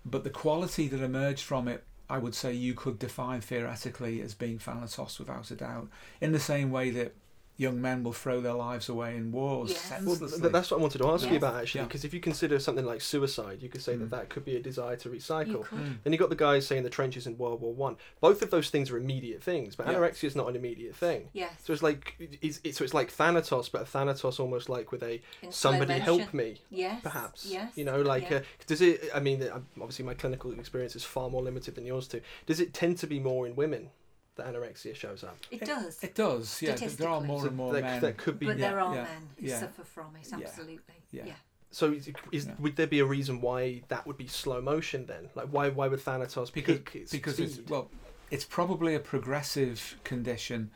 But 0.06 0.25
the 0.25 0.30
quality 0.30 0.88
that 0.88 1.02
emerged 1.02 1.42
from 1.42 1.68
it, 1.68 1.85
I 2.09 2.16
would 2.16 2.35
say 2.35 2.54
you 2.54 2.73
could 2.73 2.99
define 2.99 3.42
theoretically 3.42 4.23
as 4.23 4.32
being 4.32 4.59
thanatos 4.59 5.18
without 5.18 5.50
a 5.50 5.54
doubt. 5.54 5.88
In 6.18 6.32
the 6.32 6.40
same 6.40 6.70
way 6.70 6.88
that 6.92 7.12
young 7.61 7.79
men 7.81 8.02
will 8.02 8.12
throw 8.14 8.40
their 8.40 8.55
lives 8.55 8.88
away 8.88 9.14
in 9.17 9.31
wars 9.33 9.71
Yes. 9.71 9.90
Well, 9.90 9.99
senselessly. 10.17 10.40
th- 10.40 10.52
that's 10.52 10.71
what 10.71 10.79
I 10.79 10.81
wanted 10.81 10.99
to 10.99 11.09
ask 11.11 11.31
you 11.31 11.37
about 11.37 11.57
actually, 11.57 11.81
Yeah. 11.83 11.87
because 11.88 12.05
if 12.05 12.14
you 12.14 12.21
consider 12.21 12.59
something 12.59 12.87
like 12.87 13.02
suicide, 13.02 13.62
you 13.62 13.69
could 13.69 13.83
say 13.83 13.95
Mm. 13.95 14.00
that 14.00 14.11
that 14.11 14.29
could 14.31 14.45
be 14.47 14.57
a 14.57 14.61
desire 14.61 14.97
to 14.97 15.09
recycle. 15.11 15.47
You 15.49 15.59
could. 15.64 15.79
Mm. 15.79 15.97
Then 16.02 16.12
you 16.14 16.19
got 16.19 16.31
the 16.31 16.37
guys 16.37 16.67
saying 16.67 16.85
the 16.85 16.90
trenches 16.90 17.26
in 17.26 17.37
World 17.37 17.61
War 17.61 17.75
One. 17.75 17.97
Both 18.21 18.40
of 18.43 18.50
those 18.50 18.71
things 18.71 18.90
are 18.90 18.97
immediate 18.97 19.43
things, 19.43 19.76
but 19.76 19.87
Yeah. 19.87 19.95
anorexia 19.95 20.25
is 20.25 20.35
not 20.37 20.49
an 20.49 20.57
immediate 20.57 20.97
thing. 20.97 21.29
Yes. 21.35 21.52
So 21.64 21.73
it's 21.75 21.83
like 21.83 22.14
it's, 22.40 22.61
it's 22.64 22.79
so 22.79 22.85
it's 22.85 22.95
like 22.95 23.11
Thanatos, 23.11 23.69
but 23.69 23.83
a 23.83 23.85
Thanatos 23.85 24.40
almost 24.40 24.69
like 24.71 24.90
with 24.90 25.02
a 25.02 25.21
In 25.43 25.52
somebody 25.52 25.95
help 25.95 26.33
me, 26.33 26.62
Yes. 26.71 27.02
perhaps. 27.02 27.45
Yes. 27.47 27.76
You 27.76 27.85
know, 27.85 28.00
like 28.00 28.31
yeah. 28.31 28.38
uh, 28.38 28.43
does 28.67 28.81
it? 28.81 29.11
I 29.14 29.21
mean, 29.21 29.43
uh, 29.43 29.61
obviously 29.79 30.05
my 30.07 30.14
clinical 30.14 30.50
experience 30.59 30.97
is 30.97 31.05
far 31.05 31.29
more 31.29 31.43
limited 31.43 31.75
than 31.75 31.85
yours 31.85 32.09
too. 32.09 32.23
Does 32.47 32.59
it 32.61 32.73
tend 32.73 32.97
to 32.99 33.07
be 33.07 33.21
more 33.21 33.47
in 33.47 33.55
women 33.55 33.90
that 34.37 34.46
anorexia 34.46 34.94
shows 34.94 35.25
up? 35.25 35.37
it 35.50 35.64
does. 35.64 36.02
It 36.02 36.14
does, 36.14 36.60
yeah. 36.62 36.75
th- 36.76 36.96
There 36.96 37.08
are 37.08 37.20
more 37.20 37.40
So 37.40 37.46
and 37.49 37.56
more 37.56 37.72
that, 37.75 37.82
men. 37.82 38.00
that 38.00 38.16
could 38.16 38.38
be. 38.38 38.46
but 38.46 38.58
there 38.58 38.80
are 38.80 38.94
yeah, 38.94 39.02
men 39.02 39.28
who 39.38 39.46
yeah. 39.46 39.60
suffer 39.60 39.84
from 39.84 40.16
it. 40.16 40.28
Yeah. 40.30 40.46
Absolutely. 40.46 40.94
Yeah. 41.10 41.25
yeah. 41.26 41.32
So 41.72 41.92
is, 41.92 42.08
is 42.32 42.46
Yeah. 42.46 42.52
would 42.58 42.76
there 42.76 42.87
be 42.87 42.99
a 43.00 43.04
reason 43.04 43.40
why 43.40 43.82
that 43.88 44.06
would 44.06 44.16
be 44.16 44.26
slow 44.26 44.60
motion 44.60 45.06
then? 45.06 45.28
Like 45.34 45.49
why 45.49 45.68
why 45.68 45.88
would 45.88 46.00
Thanatos 46.00 46.50
because 46.50 46.78
pick 46.78 46.96
its 46.96 47.12
because 47.12 47.34
speed? 47.34 47.44
it's 47.60 47.70
well, 47.70 47.90
it's 48.30 48.44
probably 48.44 48.94
a 48.94 49.00
progressive 49.00 49.96
condition 50.04 50.70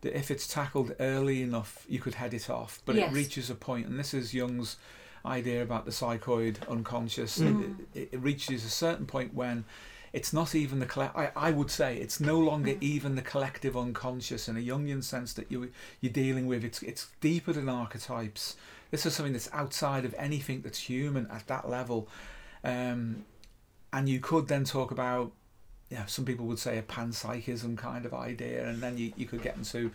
that 0.00 0.16
if 0.16 0.30
it's 0.30 0.46
tackled 0.46 0.94
early 0.98 1.42
enough, 1.42 1.84
you 1.88 1.98
could 1.98 2.14
head 2.14 2.32
it 2.34 2.48
off. 2.48 2.80
But 2.86 2.96
Yes. 2.96 3.12
it 3.12 3.14
reaches 3.14 3.50
a 3.50 3.54
point, 3.54 3.86
and 3.86 3.98
this 3.98 4.14
is 4.14 4.32
Jung's 4.34 4.76
idea 5.26 5.62
about 5.62 5.84
the 5.84 5.90
psychoid 5.90 6.66
unconscious. 6.68 7.38
Mm. 7.38 7.78
It, 7.94 8.00
it, 8.00 8.08
it 8.12 8.20
reaches 8.20 8.64
a 8.64 8.70
certain 8.70 9.04
point 9.06 9.34
when 9.34 9.64
it's 10.12 10.32
not 10.32 10.54
even 10.54 10.78
the 10.80 10.86
colle- 10.86 11.12
I, 11.14 11.30
I 11.36 11.50
would 11.50 11.70
say 11.70 11.96
it's 11.96 12.20
no 12.20 12.38
longer 12.38 12.72
Mm. 12.72 12.82
even 12.82 13.14
the 13.14 13.22
collective 13.22 13.76
unconscious 13.76 14.48
in 14.48 14.56
a 14.56 14.60
Jungian 14.60 15.02
sense 15.04 15.32
that 15.34 15.50
you 15.50 15.70
you're 16.00 16.12
dealing 16.12 16.46
with. 16.46 16.64
It's 16.64 16.82
it's 16.82 17.08
deeper 17.20 17.52
than 17.52 17.68
archetypes. 17.68 18.56
This 18.90 19.06
is 19.06 19.14
something 19.14 19.32
that's 19.32 19.50
outside 19.52 20.04
of 20.04 20.14
anything 20.18 20.62
that's 20.62 20.80
human 20.90 21.28
at 21.30 21.46
that 21.46 21.68
level. 21.68 22.08
Um, 22.64 23.24
and 23.92 24.08
you 24.08 24.20
could 24.20 24.48
then 24.48 24.64
talk 24.64 24.90
about 24.90 25.32
yeah, 25.90 26.06
some 26.06 26.24
people 26.24 26.46
would 26.46 26.60
say 26.60 26.78
a 26.78 26.82
panpsychism 26.82 27.76
kind 27.76 28.06
of 28.06 28.14
idea, 28.14 28.68
and 28.68 28.80
then 28.80 28.96
you, 28.96 29.12
you 29.16 29.26
could 29.26 29.42
get 29.42 29.56
into, 29.56 29.90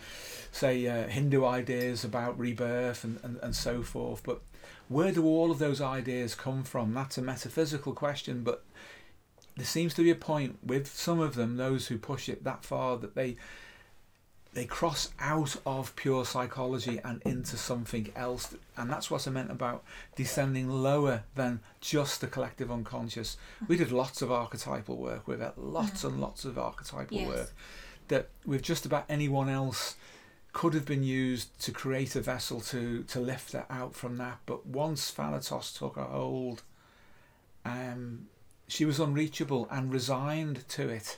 say, 0.51 0.85
uh, 0.87 1.07
Hindu 1.07 1.45
ideas 1.45 2.03
about 2.03 2.37
rebirth 2.37 3.05
and, 3.05 3.17
and, 3.23 3.37
and 3.41 3.55
so 3.55 3.81
forth. 3.81 4.21
But 4.21 4.41
where 4.89 5.13
do 5.13 5.25
all 5.25 5.51
of 5.51 5.59
those 5.59 5.79
ideas 5.79 6.35
come 6.35 6.63
from? 6.63 6.93
That's 6.93 7.17
a 7.17 7.21
metaphysical 7.21 7.93
question, 7.93 8.43
but 8.43 8.65
there 9.55 9.65
seems 9.65 9.93
to 9.95 10.03
be 10.03 10.11
a 10.11 10.15
point 10.15 10.57
with 10.63 10.87
some 10.87 11.19
of 11.19 11.35
them, 11.35 11.57
those 11.57 11.87
who 11.87 11.97
push 11.97 12.27
it 12.29 12.43
that 12.43 12.63
far, 12.65 12.97
that 12.97 13.15
they 13.15 13.37
they 14.53 14.65
cross 14.65 15.11
out 15.19 15.57
of 15.65 15.93
pure 15.97 16.23
psychology 16.23 16.97
and 17.03 17.21
into 17.23 17.57
something 17.57 18.09
else, 18.15 18.55
and 18.77 18.89
that's 18.89 19.11
what 19.11 19.27
I 19.27 19.31
meant 19.31 19.51
about 19.51 19.83
descending 20.15 20.69
lower 20.69 21.23
than 21.35 21.59
just 21.81 22.21
the 22.21 22.27
collective 22.27 22.71
unconscious. 22.71 23.35
We 23.67 23.75
did 23.75 23.91
lots 23.91 24.21
of 24.21 24.31
archetypal 24.31 24.95
work 24.95 25.27
with 25.27 25.41
it, 25.41 25.57
lots 25.57 26.05
and 26.05 26.21
lots 26.21 26.45
of 26.45 26.57
archetypal 26.57 27.17
Yes. 27.17 27.27
work 27.27 27.53
that 28.07 28.29
with 28.45 28.61
just 28.61 28.85
about 28.85 29.03
anyone 29.09 29.49
else 29.49 29.95
could 30.53 30.73
have 30.73 30.85
been 30.85 31.03
used 31.03 31.59
to 31.59 31.73
create 31.73 32.15
a 32.15 32.21
vessel 32.21 32.61
to 32.61 33.03
to 33.03 33.19
lift 33.19 33.51
that 33.51 33.65
out 33.69 33.93
from 33.93 34.15
that. 34.17 34.39
But 34.45 34.65
once 34.65 35.11
Thanatos 35.11 35.73
took 35.77 35.97
a 35.97 36.03
hold, 36.05 36.63
um, 37.65 38.27
she 38.67 38.85
was 38.85 38.99
unreachable 38.99 39.67
and 39.71 39.91
resigned 39.93 40.67
to 40.69 40.89
it. 40.89 41.17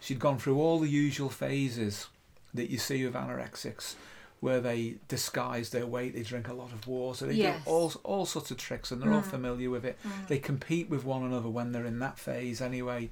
She'd 0.00 0.18
gone 0.20 0.38
through 0.38 0.58
all 0.60 0.78
the 0.78 0.88
usual 0.88 1.28
phases 1.28 2.06
that 2.54 2.70
you 2.70 2.78
see 2.78 3.04
with 3.04 3.14
anorexics, 3.14 3.94
where 4.40 4.60
they 4.60 4.94
disguise 5.08 5.70
their 5.70 5.86
weight, 5.86 6.14
they 6.14 6.22
drink 6.22 6.46
a 6.48 6.52
lot 6.52 6.72
of 6.72 6.86
water, 6.86 7.26
they 7.26 7.34
Yes. 7.34 7.64
do 7.64 7.70
all 7.70 7.92
all 8.04 8.24
sorts 8.26 8.50
of 8.52 8.56
tricks, 8.56 8.90
and 8.92 9.02
they're 9.02 9.12
all 9.12 9.22
Mm. 9.22 9.30
familiar 9.30 9.70
with 9.70 9.84
it. 9.84 9.98
Mm. 10.04 10.28
They 10.28 10.38
compete 10.38 10.88
with 10.88 11.04
one 11.04 11.24
another 11.24 11.48
when 11.48 11.72
they're 11.72 11.84
in 11.84 11.98
that 11.98 12.18
phase 12.18 12.60
anyway, 12.60 13.10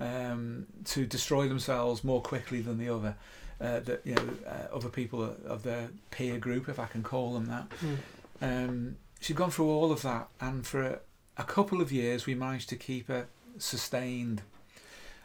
um, 0.00 0.66
to 0.86 1.06
destroy 1.06 1.48
themselves 1.48 2.02
more 2.02 2.20
quickly 2.20 2.60
than 2.60 2.78
the 2.78 2.88
other. 2.88 3.16
Uh, 3.60 3.78
that 3.80 4.00
you 4.04 4.14
know, 4.16 4.28
uh, 4.48 4.74
other 4.74 4.88
people 4.88 5.22
of 5.46 5.62
their 5.62 5.88
peer 6.10 6.38
group, 6.38 6.68
if 6.68 6.80
I 6.80 6.86
can 6.86 7.04
call 7.04 7.34
them 7.34 7.46
that. 7.46 7.66
Mm. 7.80 7.98
Um, 8.42 8.96
she'd 9.20 9.36
gone 9.36 9.52
through 9.52 9.68
all 9.70 9.92
of 9.92 10.02
that, 10.02 10.28
and 10.40 10.66
for 10.66 11.00
a, 11.36 11.42
a 11.42 11.44
couple 11.44 11.80
of 11.80 11.92
years, 11.92 12.26
we 12.26 12.34
managed 12.34 12.68
to 12.70 12.76
keep 12.76 13.08
her 13.08 13.26
sustained, 13.58 14.42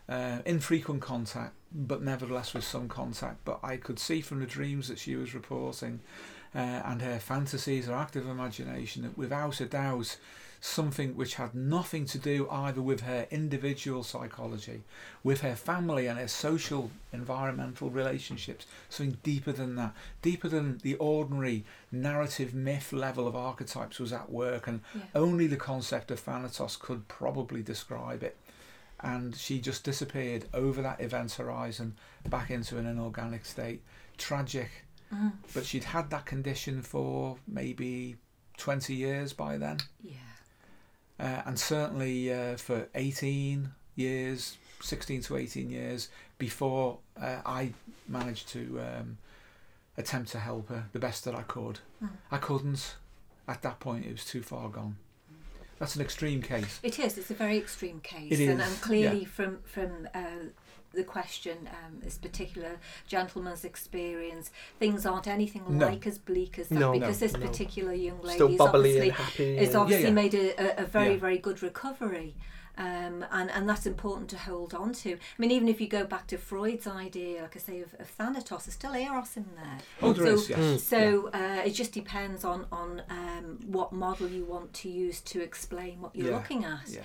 uh, 0.08 0.40
infrequent 0.46 1.02
contact, 1.02 1.54
but 1.72 2.02
nevertheless 2.02 2.54
with 2.54 2.64
some 2.64 2.88
contact. 2.88 3.46
But 3.46 3.60
I 3.64 3.78
could 3.78 4.00
see 4.00 4.22
from 4.22 4.40
the 4.40 4.46
dreams 4.46 4.88
that 4.88 5.00
she 5.00 5.16
was 5.16 5.34
reporting, 5.34 6.00
uh, 6.56 6.58
and 6.58 7.02
her 7.02 7.20
fantasies, 7.20 7.88
her 7.88 7.94
active 7.94 8.28
imagination, 8.28 9.04
that 9.04 9.18
without 9.18 9.62
a 9.62 9.66
doubt, 9.66 10.18
something 10.62 11.16
which 11.16 11.36
had 11.36 11.56
nothing 11.56 12.06
to 12.06 12.18
do 12.18 12.48
either 12.50 12.82
with 12.82 13.02
her 13.02 13.28
individual 13.32 14.04
psychology, 14.04 14.84
with 15.24 15.42
her 15.42 15.56
family 15.56 16.08
and 16.08 16.20
her 16.20 16.28
social, 16.28 16.92
environmental 17.14 17.90
relationships, 17.90 18.66
something 18.90 19.18
deeper 19.24 19.52
than 19.52 19.76
that, 19.76 19.94
deeper 20.22 20.50
than 20.50 20.78
the 20.80 20.96
ordinary 20.96 21.64
narrative 21.92 22.54
myth 22.54 22.92
level 22.92 23.28
of 23.28 23.36
archetypes 23.36 24.00
was 24.00 24.12
at 24.12 24.30
work, 24.32 24.68
and 24.68 24.82
Yeah. 24.94 25.02
only 25.16 25.48
the 25.48 25.58
concept 25.58 26.12
of 26.12 26.20
Thanatos 26.20 26.78
could 26.78 27.08
probably 27.08 27.64
describe 27.64 28.22
it. 28.24 28.38
And 29.02 29.36
she 29.36 29.60
just 29.62 29.86
disappeared 29.86 30.50
over 30.54 30.82
that 30.82 31.00
event 31.00 31.32
horizon 31.34 31.96
back 32.28 32.52
into 32.52 32.78
an 32.78 32.86
inorganic 32.86 33.46
state. 33.46 33.82
Tragic. 34.18 34.70
Mm. 35.14 35.34
But 35.54 35.66
she'd 35.66 35.86
had 35.86 36.10
that 36.10 36.26
condition 36.26 36.82
for 36.82 37.38
maybe 37.48 38.18
20 38.58 38.94
years 38.94 39.32
by 39.32 39.58
then. 39.58 39.78
Yeah. 40.04 40.16
Uh, 41.20 41.42
and 41.46 41.60
certainly 41.60 42.32
uh, 42.32 42.56
for 42.56 42.88
18 42.96 43.72
years, 43.96 44.58
16 44.82 45.22
to 45.24 45.38
18 45.38 45.70
years 45.70 46.08
before 46.38 47.00
uh, 47.22 47.38
I 47.46 47.74
managed 48.08 48.48
to 48.50 48.80
um, 48.80 49.18
attempt 49.98 50.32
to 50.32 50.40
help 50.40 50.70
her 50.70 50.86
the 50.94 51.00
best 51.00 51.26
that 51.26 51.36
I 51.36 51.42
could. 51.42 51.80
Mm. 52.04 52.10
I 52.32 52.38
couldn't. 52.38 52.96
At 53.48 53.62
that 53.64 53.80
point, 53.80 54.06
it 54.06 54.12
was 54.12 54.26
too 54.26 54.42
far 54.42 54.70
gone. 54.70 54.96
That's 55.80 55.96
an 55.96 56.02
extreme 56.02 56.42
case. 56.42 56.80
It 56.84 57.00
is. 57.00 57.18
It's 57.18 57.32
a 57.32 57.34
very 57.34 57.58
extreme 57.58 58.02
case, 58.02 58.32
It 58.32 58.50
and, 58.50 58.62
and 58.62 58.82
clearly 58.82 59.26
from 59.26 59.60
from 59.64 60.08
uh, 60.14 60.50
the 60.94 61.04
question, 61.04 61.70
um, 61.72 62.00
this 62.02 62.18
particular 62.18 62.78
gentleman's 63.08 63.64
experience, 63.66 64.52
things 64.80 65.06
aren't 65.06 65.28
anything 65.28 65.64
No. 65.70 65.86
like 65.88 66.08
as 66.08 66.18
bleak 66.18 66.58
as 66.60 66.70
that 66.70 66.80
No, 66.80 66.92
because 66.94 67.22
no, 67.22 67.28
this 67.28 67.38
no. 67.38 67.46
particular 67.48 67.94
young 67.94 68.22
lady 68.22 68.36
Still 68.36 68.54
is 68.54 68.60
obviously 68.60 69.10
and 69.10 69.12
happy. 69.18 69.56
has 69.58 69.68
and- 69.70 69.78
obviously 69.78 70.04
Yeah, 70.04 70.10
yeah. 70.10 70.14
made 70.16 70.34
a, 70.34 70.80
a, 70.82 70.84
a 70.84 70.86
very 70.86 71.12
Yeah. 71.14 71.20
very 71.20 71.38
good 71.38 71.62
recovery. 71.62 72.36
Um, 72.78 73.26
and, 73.32 73.52
and 73.52 73.68
that's 73.68 73.86
important 73.86 74.30
to 74.30 74.38
hold 74.38 74.74
on 74.74 74.94
to. 74.94 75.12
I 75.16 75.18
mean, 75.38 75.52
even 75.52 75.68
if 75.68 75.82
you 75.82 75.88
go 75.90 76.06
back 76.06 76.28
to 76.28 76.38
Freud's 76.38 76.88
idea, 76.88 77.42
like 77.42 77.58
I 77.58 77.60
say, 77.60 77.82
of, 77.82 77.94
of 78.00 78.08
Thanatos, 78.08 78.64
there's 78.68 78.76
still 78.76 78.94
Eros 78.96 79.36
in 79.36 79.48
there. 79.58 79.80
Oh, 80.02 80.14
there 80.14 80.28
So- 80.28 80.34
is, 80.34 80.50
yes. 80.50 80.60
Mm. 80.60 80.80
So 80.80 81.30
uh, 81.34 81.62
it 81.66 81.72
just 81.72 81.92
depends 81.92 82.46
on 82.46 82.68
on 82.72 83.02
um, 83.10 83.60
what 83.66 83.92
model 83.92 84.30
you 84.30 84.46
want 84.46 84.72
to 84.76 84.90
use 84.90 85.20
to 85.22 85.42
explain 85.42 86.00
what 86.00 86.16
you're 86.16 86.30
Yeah. 86.30 86.38
looking 86.38 86.64
at. 86.64 86.88
Yeah. 86.88 87.02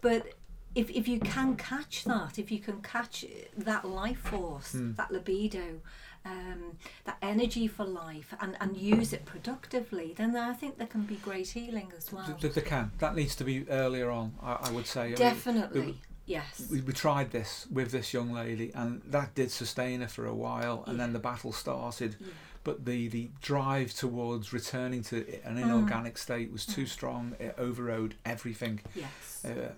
But 0.00 0.32
if, 0.76 0.90
if 0.90 1.08
you 1.08 1.18
can 1.18 1.56
catch 1.56 2.04
that, 2.04 2.38
if 2.38 2.50
you 2.52 2.58
can 2.60 2.80
catch 2.82 3.24
that 3.56 3.84
life 3.84 4.18
force, 4.18 4.72
Hmm. 4.72 4.92
that 4.94 5.10
libido, 5.10 5.80
um, 6.24 6.76
that 7.04 7.16
energy 7.22 7.66
for 7.68 7.84
life, 7.84 8.34
and, 8.40 8.56
and 8.60 8.76
use 8.76 9.12
it 9.12 9.24
productively, 9.24 10.12
then 10.16 10.36
I 10.36 10.52
think 10.52 10.76
there 10.78 10.86
can 10.86 11.02
be 11.02 11.16
great 11.16 11.48
healing 11.48 11.92
as 11.96 12.12
well. 12.12 12.26
Th- 12.26 12.40
th- 12.40 12.54
They 12.54 12.60
can. 12.62 12.92
That 12.98 13.14
needs 13.16 13.34
to 13.36 13.44
be 13.44 13.68
earlier 13.70 14.10
on, 14.10 14.34
I, 14.42 14.52
I 14.66 14.70
would 14.72 14.86
say. 14.86 15.02
I 15.02 15.06
mean, 15.06 15.16
Definitely, 15.16 16.00
yes. 16.26 16.68
we, 16.70 16.80
we 16.82 16.92
tried 16.92 17.30
this 17.30 17.66
with 17.70 17.90
this 17.92 18.12
young 18.12 18.32
lady, 18.32 18.70
and 18.74 19.02
that 19.06 19.34
did 19.34 19.50
sustain 19.50 20.00
her 20.02 20.08
for 20.08 20.26
a 20.26 20.34
while, 20.34 20.84
and 20.86 20.98
then 21.00 21.12
the 21.12 21.18
battle 21.20 21.52
started. 21.52 22.16
Yeah. 22.20 22.26
But 22.64 22.84
the, 22.84 23.06
the 23.06 23.30
drive 23.40 23.94
towards 23.94 24.52
returning 24.52 25.02
to 25.04 25.18
an 25.44 25.56
Mm. 25.56 25.62
inorganic 25.62 26.18
state 26.18 26.50
was 26.50 26.66
too 26.66 26.84
strong. 26.86 27.36
It 27.38 27.54
overrode 27.56 28.16
everything. 28.24 28.80
Yes. 28.96 29.44
Uh, 29.44 29.70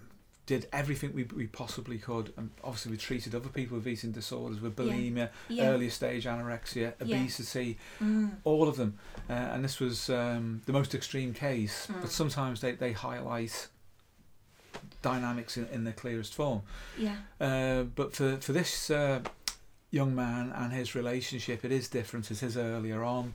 did 0.49 0.67
everything 0.73 1.13
we, 1.15 1.25
we 1.25 1.47
possibly 1.47 1.99
could, 1.99 2.33
and 2.39 2.49
obviously 2.65 2.91
we 2.93 2.97
treated 2.97 3.35
other 3.35 3.51
people 3.51 3.77
with 3.77 3.87
eating 3.87 4.13
disorders, 4.13 4.61
with 4.63 4.75
bulimia, 4.75 5.29
yeah. 5.49 5.69
earlier 5.69 5.91
stage 5.91 6.25
anorexia, 6.25 6.95
obesity, 7.03 7.77
Mm. 8.01 8.31
all 8.45 8.67
of 8.67 8.77
them. 8.77 8.99
Uh, 9.29 9.35
and 9.53 9.63
this 9.63 9.79
was 9.79 10.09
um, 10.09 10.63
the 10.65 10.73
most 10.73 10.95
extreme 10.95 11.35
case, 11.35 11.87
Mm. 11.87 12.01
but 12.01 12.11
sometimes 12.11 12.61
they, 12.63 12.73
they 12.73 12.93
highlight 12.93 13.69
dynamics 15.03 15.57
in, 15.59 15.67
in 15.67 15.85
the 15.85 15.93
clearest 15.93 16.35
form. 16.35 16.63
Yeah. 16.99 17.17
Uh, 17.41 17.83
but 17.85 18.17
for, 18.17 18.39
for 18.39 18.53
this 18.53 18.91
uh, 18.91 19.21
young 19.91 20.15
man 20.15 20.51
and 20.57 20.73
his 20.73 20.95
relationship, 20.95 21.65
it 21.65 21.73
is 21.73 21.89
different. 21.89 22.25
It 22.27 22.33
is 22.33 22.41
his 22.41 22.57
earlier 22.57 23.05
on. 23.05 23.35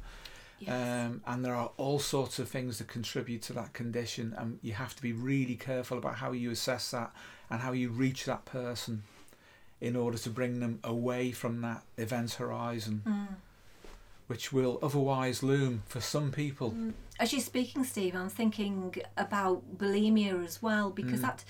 Yes. 0.68 1.08
Um, 1.08 1.22
and 1.26 1.44
there 1.46 1.56
are 1.56 1.72
all 1.78 2.00
sorts 2.00 2.40
of 2.40 2.50
things 2.50 2.78
that 2.80 2.88
contribute 2.88 3.42
to 3.44 3.54
that 3.54 3.74
condition, 3.74 4.34
and 4.38 4.60
you 4.62 4.74
have 4.74 4.96
to 4.96 5.02
be 5.02 5.14
really 5.14 5.56
careful 5.56 5.98
about 5.98 6.16
how 6.16 6.32
you 6.32 6.52
assess 6.52 6.92
that 6.92 7.12
and 7.50 7.62
how 7.62 7.72
you 7.72 7.90
reach 7.90 8.26
that 8.26 8.46
person 8.46 9.04
in 9.82 9.96
order 9.96 10.18
to 10.18 10.30
bring 10.30 10.60
them 10.60 10.80
away 10.84 11.32
from 11.32 11.62
that 11.62 11.84
event 11.98 12.34
horizon, 12.34 13.02
Mm. 13.06 13.28
which 14.28 14.54
will 14.54 14.80
otherwise 14.82 15.44
loom 15.44 15.84
for 15.86 16.00
some 16.00 16.32
people. 16.32 16.72
Mm. 16.72 16.94
As 17.20 17.32
you're 17.34 17.42
speaking, 17.42 17.84
Steve, 17.84 18.16
I'm 18.16 18.30
thinking 18.30 18.96
about 19.18 19.78
bulimia 19.78 20.44
as 20.46 20.62
well 20.62 20.90
because 20.90 21.20
Mm. 21.20 21.24
that, 21.24 21.44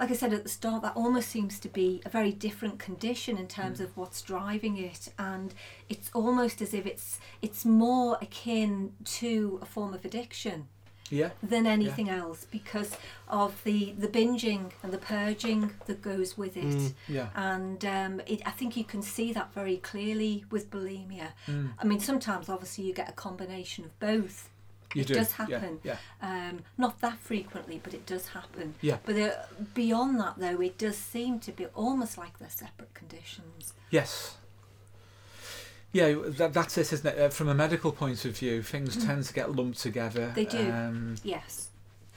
like 0.00 0.10
I 0.10 0.14
said 0.14 0.32
at 0.32 0.42
the 0.42 0.48
start, 0.48 0.82
that 0.82 0.96
almost 0.96 1.28
seems 1.28 1.58
to 1.60 1.68
be 1.68 2.02
a 2.04 2.08
very 2.08 2.32
different 2.32 2.78
condition 2.78 3.38
in 3.38 3.46
terms 3.46 3.78
Mm. 3.80 3.84
of 3.84 3.96
what's 3.96 4.22
driving 4.22 4.76
it, 4.76 5.12
and 5.18 5.54
it's 5.88 6.10
almost 6.14 6.60
as 6.60 6.74
if 6.74 6.84
it's 6.86 7.18
it's 7.42 7.64
more 7.64 8.18
akin 8.20 8.92
to 9.20 9.58
a 9.62 9.66
form 9.66 9.94
of 9.94 10.04
addiction 10.04 10.66
Yeah, 11.10 11.30
than 11.42 11.66
anything 11.66 12.08
else 12.08 12.46
because 12.50 12.96
of 13.28 13.62
the 13.62 13.92
the 13.92 14.08
binging 14.08 14.72
and 14.82 14.90
the 14.92 14.98
purging 14.98 15.70
that 15.86 16.00
goes 16.02 16.36
with 16.36 16.56
it. 16.56 16.64
Mm. 16.64 16.94
yeah. 17.08 17.28
And 17.34 17.84
um, 17.84 18.20
it, 18.26 18.40
I 18.46 18.50
think 18.50 18.76
you 18.76 18.84
can 18.84 19.02
see 19.02 19.32
that 19.32 19.52
very 19.54 19.76
clearly 19.76 20.44
with 20.50 20.70
bulimia. 20.70 21.28
Mm. 21.46 21.72
I 21.78 21.84
mean, 21.84 22.00
sometimes 22.00 22.48
obviously 22.48 22.84
you 22.84 22.94
get 22.94 23.08
a 23.08 23.12
combination 23.12 23.84
of 23.84 23.92
both. 24.00 24.48
You 24.94 25.02
it 25.02 25.08
do. 25.08 25.14
does 25.14 25.32
happen. 25.32 25.80
Yeah, 25.82 25.96
Um, 26.22 26.60
not 26.78 27.00
that 27.00 27.18
frequently, 27.18 27.80
but 27.82 27.92
it 27.94 28.06
does 28.06 28.28
happen. 28.28 28.74
yeah. 28.80 28.98
But 29.04 29.16
uh, 29.16 29.30
beyond 29.74 30.18
that, 30.20 30.34
though, 30.38 30.60
it 30.60 30.78
does 30.78 30.96
seem 30.96 31.40
to 31.40 31.52
be 31.52 31.66
almost 31.74 32.16
like 32.16 32.38
they're 32.38 32.48
separate 32.48 32.94
conditions. 32.94 33.74
Yes. 33.90 34.36
Yeah, 35.92 36.14
that, 36.26 36.52
that's 36.52 36.76
it, 36.78 36.92
isn't 36.92 37.06
it? 37.06 37.18
Uh, 37.20 37.28
from 37.28 37.48
a 37.48 37.54
medical 37.54 37.92
point 37.92 38.24
of 38.24 38.36
view, 38.36 38.62
things 38.62 38.96
Mm. 38.96 39.06
tend 39.06 39.24
to 39.24 39.32
get 39.34 39.52
lumped 39.54 39.80
together. 39.80 40.32
They 40.34 40.44
do. 40.44 40.70
Um, 40.70 41.16
Yes, 41.22 41.68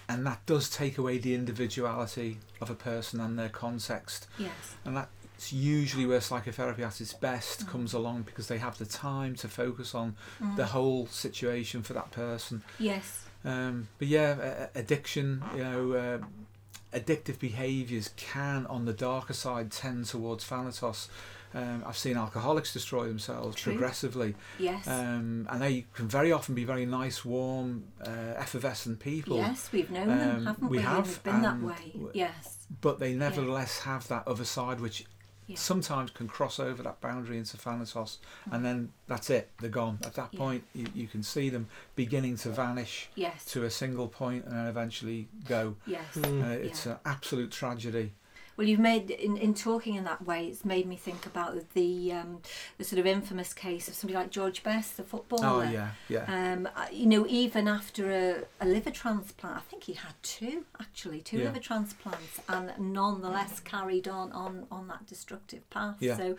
and 0.10 0.25
that 0.25 0.43
does 0.46 0.69
take 0.69 0.98
away 0.98 1.17
the 1.17 1.36
individuality 1.36 2.39
of 2.62 2.69
a 2.69 2.75
person 2.75 3.19
and 3.19 3.38
their 3.38 3.50
context. 3.50 4.27
yes, 4.39 4.51
And 4.86 4.96
that's 5.38 5.53
usually 5.53 6.05
where 6.07 6.20
psychotherapy 6.20 6.83
at 6.83 7.00
its 7.00 7.14
best 7.14 7.66
Mm. 7.66 7.70
comes 7.70 7.94
along 7.94 8.24
because 8.24 8.48
they 8.48 8.57
have 8.57 8.77
the 8.79 8.85
time 8.88 9.35
to 9.35 9.48
focus 9.48 9.94
on 9.94 10.16
mm, 10.42 10.55
the 10.55 10.66
whole 10.66 11.05
situation 11.07 11.83
for 11.83 11.94
that 11.94 12.09
person. 12.09 12.64
yes, 12.79 13.25
Um, 13.46 13.88
but 14.00 14.07
yeah, 14.07 14.68
addiction, 14.74 15.44
you 15.55 15.64
know, 15.64 15.92
uh, 15.94 16.98
addictive 16.98 17.38
behaviours 17.40 18.09
can, 18.18 18.66
on 18.66 18.85
the 18.85 18.94
darker 18.94 19.33
side, 19.33 19.72
tend 19.72 20.05
towards 20.07 20.44
thanatos. 20.44 21.07
Um, 21.53 21.83
I've 21.85 21.98
seen 21.98 22.18
alcoholics 22.18 22.74
destroy 22.74 23.07
themselves 23.07 23.55
True. 23.57 23.74
progressively, 23.74 24.35
yes. 24.59 24.88
um, 24.88 25.48
and 25.51 25.61
they 25.61 25.85
can 25.94 26.07
very 26.07 26.31
often 26.31 26.55
be 26.55 26.66
very 26.66 26.85
nice, 26.88 27.24
warm, 27.24 27.83
uh, 28.03 28.09
effervescent 28.38 29.00
people. 29.00 29.38
yes, 29.38 29.70
we've 29.72 29.90
known 29.92 30.07
them, 30.07 30.35
um, 30.38 30.46
haven't 30.48 30.70
we 30.70 30.77
we? 30.77 30.83
have, 30.83 31.07
We've 31.07 31.24
been 31.24 31.42
that 31.44 31.61
way. 31.61 31.94
Yes, 32.14 32.66
But 32.81 32.98
they 33.00 33.14
nevertheless 33.14 33.81
have 33.81 34.07
that 34.09 34.27
other 34.27 34.44
side, 34.46 34.81
which 34.81 35.05
yeah. 35.48 35.57
sometimes 35.57 36.12
can 36.12 36.27
cross 36.27 36.60
over 36.60 36.83
that 36.83 37.01
boundary 37.01 37.38
into 37.38 37.57
thanatos, 37.57 38.20
and 38.51 38.64
then 38.64 38.92
that's 39.07 39.29
it. 39.29 39.50
They're 39.60 39.70
gone. 39.70 40.00
At 40.05 40.14
that 40.16 40.29
Yeah. 40.33 40.38
point, 40.40 40.64
you, 40.74 40.88
you 40.94 41.07
can 41.07 41.24
see 41.24 41.50
them 41.50 41.68
beginning 41.96 42.38
to 42.38 42.50
vanish 42.50 43.10
yes, 43.16 43.44
to 43.46 43.64
a 43.64 43.72
single 43.72 44.07
point 44.07 44.46
and 44.46 44.53
then 44.53 44.68
eventually 44.68 45.27
go. 45.48 45.75
yes. 45.86 46.03
Mm. 46.16 46.44
Uh, 46.44 46.50
it's 46.50 46.86
Yeah. 46.86 46.94
an 46.94 46.98
absolute 47.05 47.51
tragedy. 47.51 48.14
Well, 48.57 48.67
you've 48.67 48.79
made 48.79 49.11
in, 49.11 49.37
in 49.37 49.53
talking 49.53 49.96
in 49.96 50.03
that 50.05 50.25
way. 50.25 50.48
It's 50.48 50.65
made 50.65 50.87
me 50.87 50.96
think 50.96 51.25
about 51.27 51.74
the 51.75 52.11
um, 52.13 52.41
the 52.79 52.83
sort 52.83 53.00
of 53.00 53.05
infamous 53.05 53.53
case 53.53 53.87
of 53.87 53.93
somebody 53.93 54.17
like 54.17 54.31
George 54.31 54.63
Best, 54.63 54.98
the 54.98 55.03
footballer. 55.03 55.65
Oh 55.67 55.72
yeah, 55.72 55.91
yeah. 56.09 56.25
Um, 56.53 56.67
you 56.91 57.05
know, 57.05 57.25
even 57.27 57.67
after 57.67 58.11
a, 58.11 58.43
a 58.59 58.65
liver 58.65 58.89
transplant, 58.89 59.57
I 59.57 59.59
think 59.61 59.83
he 59.83 59.93
had 59.93 60.13
two 60.24 60.65
actually, 60.79 61.22
two 61.22 61.37
Yeah. 61.37 61.46
liver 61.46 61.59
transplants, 61.59 62.41
and 62.50 62.74
nonetheless 62.79 63.59
carried 63.59 64.07
on 64.07 64.31
on, 64.31 64.65
on 64.72 64.87
that 64.87 65.05
destructive 65.05 65.70
path. 65.70 65.98
Yeah. 66.00 66.17
So, 66.17 66.35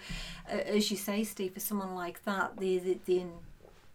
uh, 0.52 0.56
as 0.56 0.90
you 0.90 0.96
say, 0.96 1.22
Steve, 1.22 1.54
for 1.54 1.60
someone 1.60 1.94
like 1.94 2.24
that, 2.24 2.56
the 2.58 2.78
the 2.80 2.98
the, 3.06 3.20
in, 3.20 3.32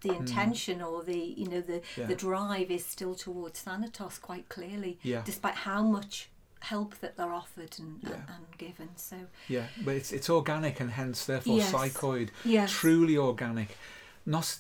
the 0.01 0.13
intention 0.15 0.81
or 0.81 1.03
the 1.03 1.17
you 1.17 1.47
know 1.47 1.62
the 1.62 1.81
Hmm. 1.95 2.01
Yeah. 2.01 2.07
the 2.07 2.15
drive 2.15 2.71
is 2.71 2.86
still 2.86 3.15
towards 3.15 3.62
Thanatos 3.62 4.17
quite 4.21 4.47
clearly, 4.49 4.97
Yeah, 5.03 5.21
despite 5.25 5.55
how 5.55 5.81
much 5.83 6.29
help 6.63 6.97
that 7.02 7.17
they're 7.17 7.34
offered 7.34 7.76
and, 7.78 7.99
Yeah. 8.02 8.12
and, 8.13 8.23
and 8.30 8.58
given. 8.58 8.89
So, 8.95 9.17
yeah. 9.49 9.67
But 9.84 9.95
it's 9.95 10.12
it's 10.12 10.30
organic 10.30 10.80
and 10.80 10.91
hence 10.91 11.26
therefore 11.26 11.58
Yes. 11.58 11.71
psychoid, 11.71 12.30
yes, 12.45 12.71
truly 12.71 13.17
organic, 13.17 13.78
not 14.26 14.58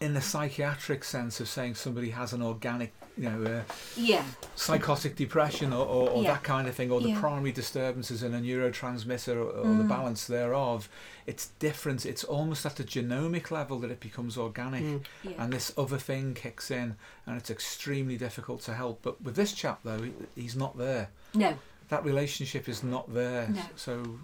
in 0.00 0.14
the 0.14 0.20
psychiatric 0.20 1.04
sense 1.04 1.40
of 1.40 1.48
saying 1.48 1.74
somebody 1.74 2.10
has 2.10 2.32
an 2.32 2.42
organic, 2.42 2.92
you 3.18 3.28
know, 3.28 3.42
uh, 3.44 3.62
yeah, 3.96 4.24
psychotic 4.54 5.14
depression 5.16 5.72
or, 5.74 5.84
or, 5.86 6.08
or 6.10 6.22
Yeah. 6.22 6.32
that 6.34 6.42
kind 6.42 6.66
of 6.68 6.74
thing, 6.74 6.90
or 6.90 7.00
the 7.02 7.10
Yeah. 7.10 7.20
primary 7.20 7.52
disturbances 7.52 8.22
in 8.22 8.32
a 8.34 8.40
neurotransmitter 8.40 9.36
or, 9.36 9.50
or 9.50 9.64
the 9.76 9.84
Mm. 9.84 9.88
balance 9.88 10.26
thereof. 10.26 10.88
It's 11.26 11.48
different. 11.58 12.06
It's 12.06 12.24
almost 12.24 12.64
at 12.66 12.76
the 12.76 12.84
genomic 12.84 13.50
level 13.50 13.78
that 13.80 13.90
it 13.90 14.00
becomes 14.00 14.36
organic. 14.38 14.82
Mm. 14.84 15.04
yeah, 15.22 15.32
and 15.38 15.52
this 15.52 15.70
other 15.76 15.98
thing 15.98 16.32
kicks 16.34 16.70
in 16.70 16.96
and 17.26 17.36
it's 17.36 17.50
extremely 17.50 18.16
difficult 18.16 18.60
to 18.62 18.74
help 18.74 19.00
but 19.02 19.20
with 19.22 19.36
this 19.36 19.52
chap 19.52 19.80
though 19.84 20.02
he- 20.02 20.12
he's 20.34 20.56
not 20.56 20.76
there 20.78 21.08
no, 21.34 21.56
that 21.88 22.04
relationship 22.04 22.68
is 22.68 22.82
not 22.82 23.12
there 23.12 23.48
No. 23.48 23.62
so 23.76 24.18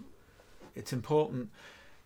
it's 0.74 0.92
important 0.92 1.50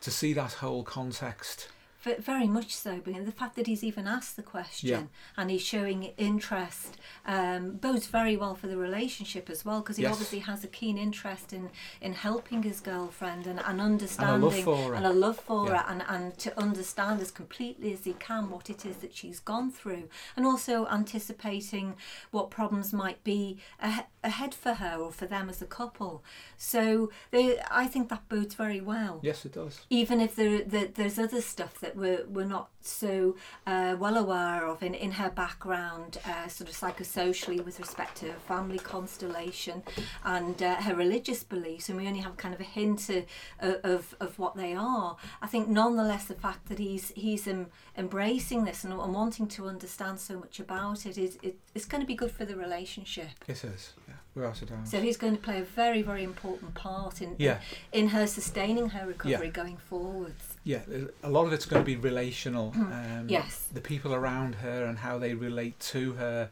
to 0.00 0.10
see 0.10 0.32
that 0.32 0.54
whole 0.54 0.82
context 0.82 1.68
very 2.02 2.46
much 2.48 2.74
so, 2.74 3.00
but 3.04 3.12
the 3.26 3.32
fact 3.32 3.56
that 3.56 3.66
he's 3.66 3.84
even 3.84 4.06
asked 4.06 4.36
the 4.36 4.42
question 4.42 4.88
Yeah. 4.88 5.02
and 5.36 5.50
he's 5.50 5.62
showing 5.62 6.04
interest 6.16 6.96
um, 7.26 7.72
bodes 7.72 8.06
very 8.06 8.36
well 8.36 8.54
for 8.54 8.66
the 8.68 8.76
relationship 8.78 9.50
as 9.50 9.64
well, 9.64 9.80
because 9.80 9.96
he 9.98 10.04
Yes. 10.04 10.12
obviously 10.12 10.38
has 10.40 10.64
a 10.64 10.68
keen 10.68 10.96
interest 10.96 11.52
in, 11.52 11.70
in 12.00 12.14
helping 12.14 12.62
his 12.62 12.80
girlfriend 12.80 13.46
and, 13.46 13.60
and 13.60 13.80
understanding 13.80 14.64
for 14.64 14.76
her. 14.88 14.94
and 14.94 15.04
a 15.04 15.12
love 15.12 15.38
for 15.38 15.66
Yeah. 15.68 15.82
her 15.82 15.90
and, 15.92 16.02
and 16.08 16.38
to 16.38 16.58
understand 16.58 17.20
as 17.20 17.30
completely 17.30 17.92
as 17.92 18.04
he 18.04 18.14
can 18.14 18.48
what 18.50 18.70
it 18.70 18.86
is 18.86 18.96
that 18.98 19.14
she's 19.14 19.38
gone 19.38 19.70
through, 19.70 20.08
and 20.36 20.46
also 20.46 20.86
anticipating 20.86 21.96
what 22.30 22.50
problems 22.50 22.92
might 22.92 23.22
be 23.24 23.58
ahe- 23.82 24.06
ahead 24.24 24.54
for 24.54 24.74
her 24.74 24.96
or 24.96 25.12
for 25.12 25.26
them 25.26 25.48
as 25.48 25.60
a 25.62 25.66
couple. 25.66 26.22
So 26.56 27.10
they, 27.30 27.58
I 27.70 27.86
think 27.86 28.08
that 28.08 28.28
bodes 28.28 28.54
very 28.54 28.80
well 28.80 29.20
yes 29.22 29.44
it 29.44 29.52
does 29.52 29.80
even 29.90 30.20
if 30.20 30.34
there, 30.36 30.62
there 30.62 30.86
there's 30.86 31.18
other 31.18 31.40
stuff 31.40 31.78
that 31.80 31.89
that 31.90 31.96
we're, 31.98 32.24
we're 32.26 32.44
not 32.44 32.70
so 32.82 33.36
uh, 33.66 33.96
well 33.98 34.16
aware 34.16 34.66
of 34.66 34.82
in, 34.82 34.94
in 34.94 35.12
her 35.12 35.30
background, 35.30 36.18
uh, 36.26 36.48
sort 36.48 36.70
of 36.70 36.76
psychosocially 36.76 37.62
with 37.64 37.78
respect 37.78 38.16
to 38.18 38.26
her 38.26 38.38
family 38.48 38.78
constellation 38.78 39.82
and 40.24 40.62
uh, 40.62 40.76
her 40.76 40.94
religious 40.94 41.42
beliefs, 41.44 41.88
and 41.88 41.98
we 41.98 42.06
only 42.06 42.20
have 42.20 42.36
kind 42.36 42.54
of 42.54 42.60
a 42.60 42.64
hint 42.64 43.10
of, 43.10 43.24
of, 43.60 44.14
of 44.20 44.38
what 44.38 44.56
they 44.56 44.72
are. 44.74 45.16
I 45.42 45.46
think 45.46 45.68
nonetheless 45.68 46.24
the 46.26 46.34
fact 46.34 46.68
that 46.68 46.78
he's 46.78 47.10
he's 47.14 47.46
um, 47.46 47.66
embracing 47.96 48.64
this 48.64 48.84
and, 48.84 48.92
and 48.92 49.14
wanting 49.14 49.46
to 49.48 49.66
understand 49.66 50.18
so 50.20 50.38
much 50.38 50.60
about 50.60 51.04
it 51.06 51.18
is 51.18 51.38
it, 51.42 51.56
it's 51.74 51.84
going 51.84 52.00
to 52.00 52.06
be 52.06 52.14
good 52.14 52.30
for 52.30 52.44
the 52.44 52.56
relationship. 52.56 53.28
It 53.46 53.62
is, 53.64 53.92
yeah, 54.08 54.14
without 54.34 54.62
a 54.62 54.66
doubt. 54.66 54.88
So 54.88 55.00
he's 55.00 55.16
going 55.16 55.36
to 55.36 55.42
play 55.42 55.60
a 55.60 55.64
very, 55.64 56.02
very 56.02 56.24
important 56.24 56.74
part 56.74 57.20
in 57.20 57.36
Yeah. 57.38 57.58
in 57.92 58.08
her 58.08 58.26
sustaining 58.26 58.90
her 58.90 59.06
recovery 59.06 59.46
Yeah. 59.46 59.52
going 59.52 59.76
forwards. 59.76 60.49
Yeah, 60.70 60.82
a 61.24 61.30
lot 61.30 61.46
of 61.46 61.52
it's 61.52 61.66
going 61.66 61.82
to 61.82 61.86
be 61.86 61.96
relational. 61.96 62.72
Um, 62.76 63.26
Yes. 63.28 63.66
The 63.72 63.80
people 63.80 64.14
around 64.14 64.56
her 64.56 64.84
and 64.84 64.98
how 64.98 65.18
they 65.18 65.34
relate 65.34 65.80
to 65.94 66.12
her, 66.12 66.50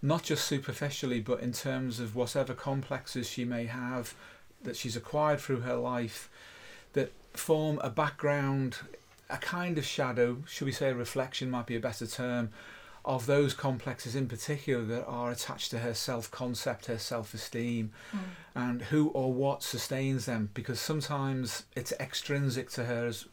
not 0.00 0.22
just 0.22 0.46
superficially, 0.46 1.20
but 1.20 1.40
in 1.40 1.52
terms 1.52 2.00
of 2.00 2.16
whatever 2.16 2.54
complexes 2.54 3.28
she 3.28 3.44
may 3.44 3.66
have 3.66 4.14
that 4.62 4.76
she's 4.76 4.96
acquired 4.96 5.40
through 5.40 5.60
her 5.60 5.76
life 5.76 6.30
that 6.94 7.12
form 7.34 7.78
a 7.82 7.90
background, 7.90 8.78
a 9.28 9.36
kind 9.36 9.76
of 9.76 9.84
shadow, 9.84 10.38
should 10.46 10.64
we 10.64 10.72
say 10.72 10.88
a 10.88 10.94
reflection 10.94 11.50
might 11.50 11.66
be 11.66 11.76
a 11.76 11.80
better 11.80 12.06
term, 12.06 12.48
of 13.04 13.26
those 13.26 13.52
complexes 13.54 14.14
in 14.14 14.26
particular 14.26 14.84
that 14.84 15.04
are 15.06 15.30
attached 15.30 15.70
to 15.70 15.78
her 15.80 15.94
self 15.94 16.30
concept, 16.30 16.86
her 16.86 16.98
self 16.98 17.34
esteem, 17.34 17.92
and 18.54 18.82
who 18.82 19.08
or 19.08 19.32
what 19.32 19.62
sustains 19.62 20.24
them. 20.26 20.48
Because 20.54 20.80
sometimes 20.80 21.64
it's 21.76 21.92
extrinsic 21.92 22.70
to 22.70 22.84
her, 22.84 23.06
as, 23.06 23.26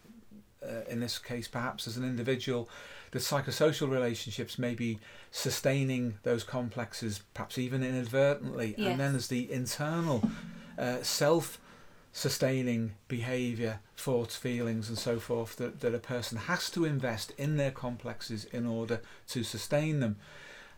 in 0.87 0.99
this 0.99 1.17
case, 1.17 1.47
perhaps 1.47 1.87
as 1.87 1.97
an 1.97 2.03
individual, 2.03 2.69
the 3.11 3.19
psychosocial 3.19 3.89
relationships 3.89 4.59
may 4.59 4.75
be 4.75 4.99
sustaining 5.31 6.17
those 6.23 6.43
complexes, 6.43 7.21
perhaps 7.33 7.57
even 7.57 7.83
inadvertently. 7.83 8.75
Yes. 8.77 8.91
And 8.91 8.99
then 8.99 9.11
there's 9.13 9.27
the 9.27 9.51
internal 9.51 10.29
uh, 10.77 11.01
self 11.03 11.59
sustaining 12.11 12.93
behavior, 13.07 13.79
thoughts, 13.95 14.35
feelings, 14.35 14.89
and 14.89 14.97
so 14.97 15.19
forth 15.19 15.55
that, 15.57 15.81
that 15.81 15.93
a 15.93 15.99
person 15.99 16.37
has 16.37 16.69
to 16.71 16.83
invest 16.83 17.31
in 17.37 17.57
their 17.57 17.71
complexes 17.71 18.45
in 18.45 18.65
order 18.65 19.01
to 19.27 19.43
sustain 19.43 19.99
them. 19.99 20.15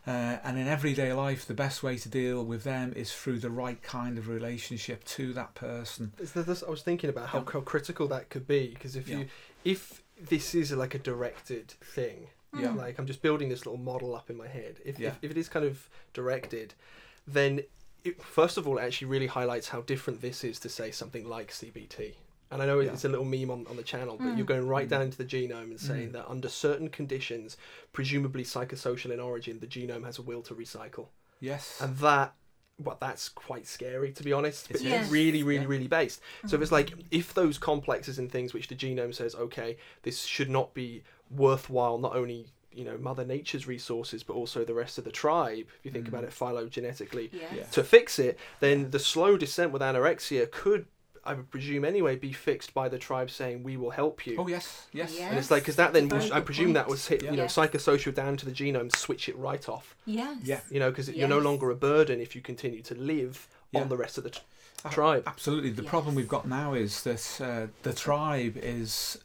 Uh, 0.06 0.38
and 0.42 0.58
in 0.58 0.66
everyday 0.66 1.12
life, 1.12 1.46
the 1.46 1.54
best 1.54 1.82
way 1.82 1.96
to 1.98 2.08
deal 2.08 2.42
with 2.44 2.64
them 2.64 2.92
is 2.96 3.12
through 3.12 3.38
the 3.38 3.50
right 3.50 3.82
kind 3.82 4.16
of 4.18 4.28
relationship 4.28 5.04
to 5.04 5.32
that 5.34 5.54
person. 5.54 6.12
Is 6.18 6.32
there 6.32 6.42
this, 6.42 6.62
I 6.66 6.70
was 6.70 6.82
thinking 6.82 7.10
about 7.10 7.28
how, 7.28 7.40
Yeah. 7.40 7.50
how 7.52 7.60
critical 7.60 8.08
that 8.08 8.30
could 8.30 8.46
be 8.48 8.68
because 8.68 8.96
if 8.96 9.06
Yeah. 9.08 9.18
you 9.18 9.26
if 9.64 10.02
this 10.18 10.54
is 10.54 10.72
like 10.72 10.94
a 10.94 10.98
directed 10.98 11.72
thing, 11.82 12.28
Yeah. 12.58 12.72
like 12.72 12.98
I'm 12.98 13.06
just 13.06 13.20
building 13.20 13.50
this 13.50 13.66
little 13.66 13.78
model 13.80 14.14
up 14.14 14.30
in 14.30 14.36
my 14.36 14.48
head. 14.48 14.80
If 14.84 14.98
Yeah. 14.98 15.08
if, 15.08 15.18
if 15.22 15.30
it 15.32 15.36
is 15.36 15.48
kind 15.50 15.66
of 15.66 15.88
directed, 16.14 16.72
then 17.26 17.60
it, 18.02 18.22
first 18.22 18.56
of 18.56 18.66
all, 18.66 18.78
it 18.78 18.82
actually 18.82 19.08
really 19.08 19.26
highlights 19.26 19.68
how 19.68 19.82
different 19.82 20.22
this 20.22 20.42
is 20.44 20.58
to 20.60 20.70
say 20.70 20.90
something 20.90 21.28
like 21.28 21.50
CBT. 21.52 22.14
And 22.50 22.60
I 22.60 22.66
know 22.66 22.80
Yeah. 22.80 22.92
it's 22.92 23.04
a 23.04 23.08
little 23.08 23.24
meme 23.24 23.50
on, 23.50 23.66
on 23.68 23.76
the 23.76 23.82
channel, 23.82 24.16
but 24.18 24.26
Mm. 24.28 24.36
you're 24.36 24.46
going 24.46 24.66
right 24.66 24.86
Mm. 24.86 24.90
down 24.90 25.02
into 25.02 25.18
the 25.18 25.24
genome 25.24 25.70
and 25.70 25.80
saying 25.80 26.08
Mm. 26.08 26.12
that 26.12 26.28
under 26.28 26.48
certain 26.48 26.88
conditions, 26.88 27.56
presumably 27.92 28.42
psychosocial 28.44 29.10
in 29.12 29.20
origin, 29.20 29.60
the 29.60 29.66
genome 29.66 30.04
has 30.04 30.18
a 30.18 30.22
will 30.22 30.42
to 30.42 30.54
recycle. 30.54 31.08
Yes. 31.38 31.78
And 31.80 31.96
that, 31.98 32.34
well, 32.78 32.98
that's 33.00 33.28
quite 33.28 33.66
scary 33.68 34.10
to 34.12 34.22
be 34.24 34.32
honest. 34.32 34.68
But 34.68 34.80
It 34.80 34.86
it's 34.86 35.06
is. 35.06 35.12
really, 35.12 35.42
really, 35.42 35.62
Yeah. 35.62 35.68
really 35.68 35.86
based. 35.88 36.20
So 36.46 36.56
if 36.56 36.62
it's 36.62 36.72
like 36.72 36.92
if 37.10 37.32
those 37.34 37.56
complexes 37.58 38.18
and 38.18 38.30
things 38.32 38.52
which 38.52 38.66
the 38.68 38.74
genome 38.74 39.14
says, 39.14 39.34
okay, 39.36 39.76
this 40.02 40.22
should 40.24 40.50
not 40.50 40.74
be 40.74 41.02
worthwhile, 41.30 41.98
not 41.98 42.16
only 42.16 42.46
you 42.72 42.84
know 42.84 42.96
Mother 42.98 43.24
Nature's 43.24 43.66
resources, 43.66 44.22
but 44.22 44.34
also 44.34 44.64
the 44.64 44.74
rest 44.74 44.96
of 44.96 45.04
the 45.04 45.10
tribe. 45.10 45.66
If 45.80 45.84
you 45.84 45.90
think 45.90 46.06
about 46.08 46.22
Mm. 46.24 46.28
it 46.28 46.32
phylogenetically, 46.32 47.30
Yes. 47.32 47.52
Yeah. 47.54 47.64
to 47.64 47.82
fix 47.84 48.18
it, 48.18 48.38
then 48.60 48.90
the 48.90 48.98
slow 49.00 49.36
descent 49.36 49.72
with 49.72 49.82
anorexia 49.82 50.48
could, 50.50 50.86
I 51.24 51.34
would 51.34 51.50
presume 51.50 51.84
anyway, 51.84 52.16
be 52.16 52.32
fixed 52.32 52.72
by 52.72 52.88
the 52.88 52.98
tribe 52.98 53.30
saying 53.30 53.62
we 53.62 53.76
will 53.76 53.90
help 53.90 54.26
you. 54.26 54.36
oh, 54.38 54.46
yes. 54.48 54.86
Yes. 54.92 55.16
Yeah. 55.18 55.28
And 55.28 55.38
it's 55.38 55.50
like 55.50 55.62
because 55.62 55.76
that 55.76 55.92
then 55.92 56.08
was, 56.08 56.30
I 56.30 56.36
good 56.36 56.46
presume 56.46 56.72
that 56.72 56.88
was 56.88 57.06
hit, 57.08 57.22
Yeah. 57.22 57.30
you 57.32 57.36
know, 57.36 57.42
Yes. 57.44 57.54
psychosocial 57.56 58.14
down 58.14 58.36
to 58.38 58.46
the 58.46 58.52
genome, 58.52 58.94
switch 58.96 59.28
it 59.28 59.36
right 59.36 59.68
off. 59.68 59.94
Yes. 60.06 60.38
Yeah. 60.44 60.60
You 60.70 60.80
know, 60.80 60.90
because 60.90 61.10
you're 61.10 61.28
no 61.28 61.38
longer 61.38 61.70
a 61.70 61.74
burden 61.74 62.20
if 62.20 62.34
you 62.34 62.40
continue 62.40 62.80
to 62.82 62.94
live 62.94 63.48
Yeah. 63.72 63.82
on 63.82 63.88
the 63.90 63.96
rest 63.98 64.16
of 64.18 64.24
the 64.24 64.30
t- 64.30 64.40
A- 64.84 64.88
tribe. 64.88 65.24
Absolutely. 65.26 65.70
The 65.70 65.82
Yes. 65.82 65.90
problem 65.90 66.14
we've 66.14 66.26
got 66.28 66.48
now 66.48 66.72
is 66.74 67.02
that 67.02 67.40
uh, 67.40 67.66
the 67.82 67.92
tribe 67.92 68.56
is 68.56 69.18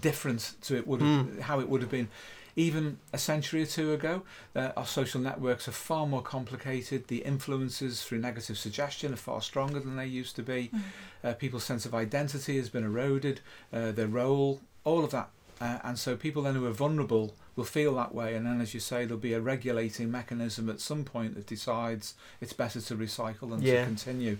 different 0.00 0.54
to 0.62 0.76
it 0.76 0.86
would 0.86 1.00
Mm. 1.00 1.40
how 1.40 1.58
it 1.58 1.68
would 1.68 1.80
have 1.80 1.90
been 1.90 2.08
even 2.56 2.98
a 3.12 3.18
century 3.18 3.62
or 3.62 3.66
two 3.66 3.92
ago. 3.92 4.22
Uh, 4.54 4.70
our 4.76 4.86
social 4.86 5.20
networks 5.20 5.68
are 5.68 5.72
far 5.72 6.06
more 6.06 6.22
complicated. 6.22 7.08
The 7.08 7.18
influences 7.18 8.02
through 8.02 8.18
negative 8.18 8.58
suggestion 8.58 9.12
are 9.12 9.16
far 9.16 9.40
stronger 9.42 9.80
than 9.80 9.96
they 9.96 10.06
used 10.06 10.36
to 10.36 10.42
be. 10.42 10.70
Mm. 10.74 10.80
Uh, 11.22 11.34
people's 11.34 11.64
sense 11.64 11.86
of 11.86 11.94
identity 11.94 12.56
has 12.56 12.68
been 12.68 12.84
eroded. 12.84 13.40
Uh, 13.72 13.92
their 13.92 14.06
role, 14.08 14.60
all 14.84 15.04
of 15.04 15.10
that. 15.10 15.30
Uh, 15.60 15.78
and 15.84 15.98
so 15.98 16.16
people 16.16 16.42
then 16.42 16.54
who 16.54 16.66
are 16.66 16.70
vulnerable 16.72 17.34
will 17.54 17.64
feel 17.64 17.94
that 17.94 18.14
way 18.14 18.34
and 18.34 18.46
then 18.46 18.62
as 18.62 18.72
you 18.72 18.80
say 18.80 19.04
there'll 19.04 19.18
be 19.20 19.34
a 19.34 19.40
regulating 19.40 20.10
mechanism 20.10 20.70
at 20.70 20.80
some 20.80 21.04
point 21.04 21.34
that 21.34 21.46
decides 21.46 22.14
it's 22.40 22.54
better 22.54 22.80
to 22.80 22.96
recycle 22.96 23.50
than 23.50 23.60
Yeah. 23.60 23.80
to 23.80 23.84
continue 23.84 24.38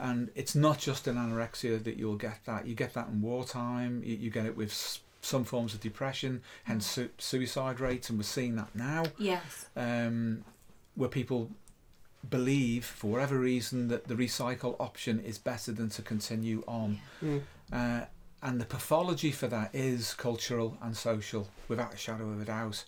and 0.00 0.30
it's 0.34 0.56
not 0.56 0.78
just 0.80 1.06
in 1.06 1.14
anorexia 1.14 1.82
that 1.84 1.96
you'll 1.96 2.16
get 2.16 2.40
that 2.46 2.66
you 2.66 2.74
get 2.74 2.94
that 2.94 3.06
in 3.06 3.22
wartime 3.22 4.02
you, 4.04 4.16
you 4.16 4.30
get 4.30 4.46
it 4.46 4.56
with 4.56 4.70
s- 4.70 4.98
some 5.20 5.44
forms 5.44 5.74
of 5.74 5.80
depression 5.80 6.40
hence 6.64 6.86
su- 6.86 7.10
suicide 7.18 7.80
rates 7.80 8.08
and 8.08 8.18
we're 8.18 8.22
seeing 8.22 8.54
that 8.56 8.74
now 8.74 9.02
Yes. 9.18 9.66
um, 9.76 10.44
where 10.94 11.08
people 11.08 11.50
believe 12.28 12.84
for 12.84 13.08
whatever 13.08 13.38
reason 13.38 13.88
that 13.88 14.08
the 14.08 14.14
recycle 14.14 14.76
option 14.80 15.20
is 15.20 15.38
better 15.38 15.72
than 15.72 15.88
to 15.90 16.02
continue 16.02 16.62
on 16.66 17.00
Mm. 17.22 17.42
uh, 17.72 18.04
and 18.42 18.60
the 18.60 18.64
pathology 18.64 19.32
for 19.32 19.48
that 19.48 19.74
is 19.74 20.14
cultural 20.14 20.78
and 20.80 20.96
social, 20.96 21.48
without 21.66 21.92
a 21.94 21.96
shadow 21.96 22.30
of 22.30 22.40
a 22.40 22.44
doubt. 22.44 22.84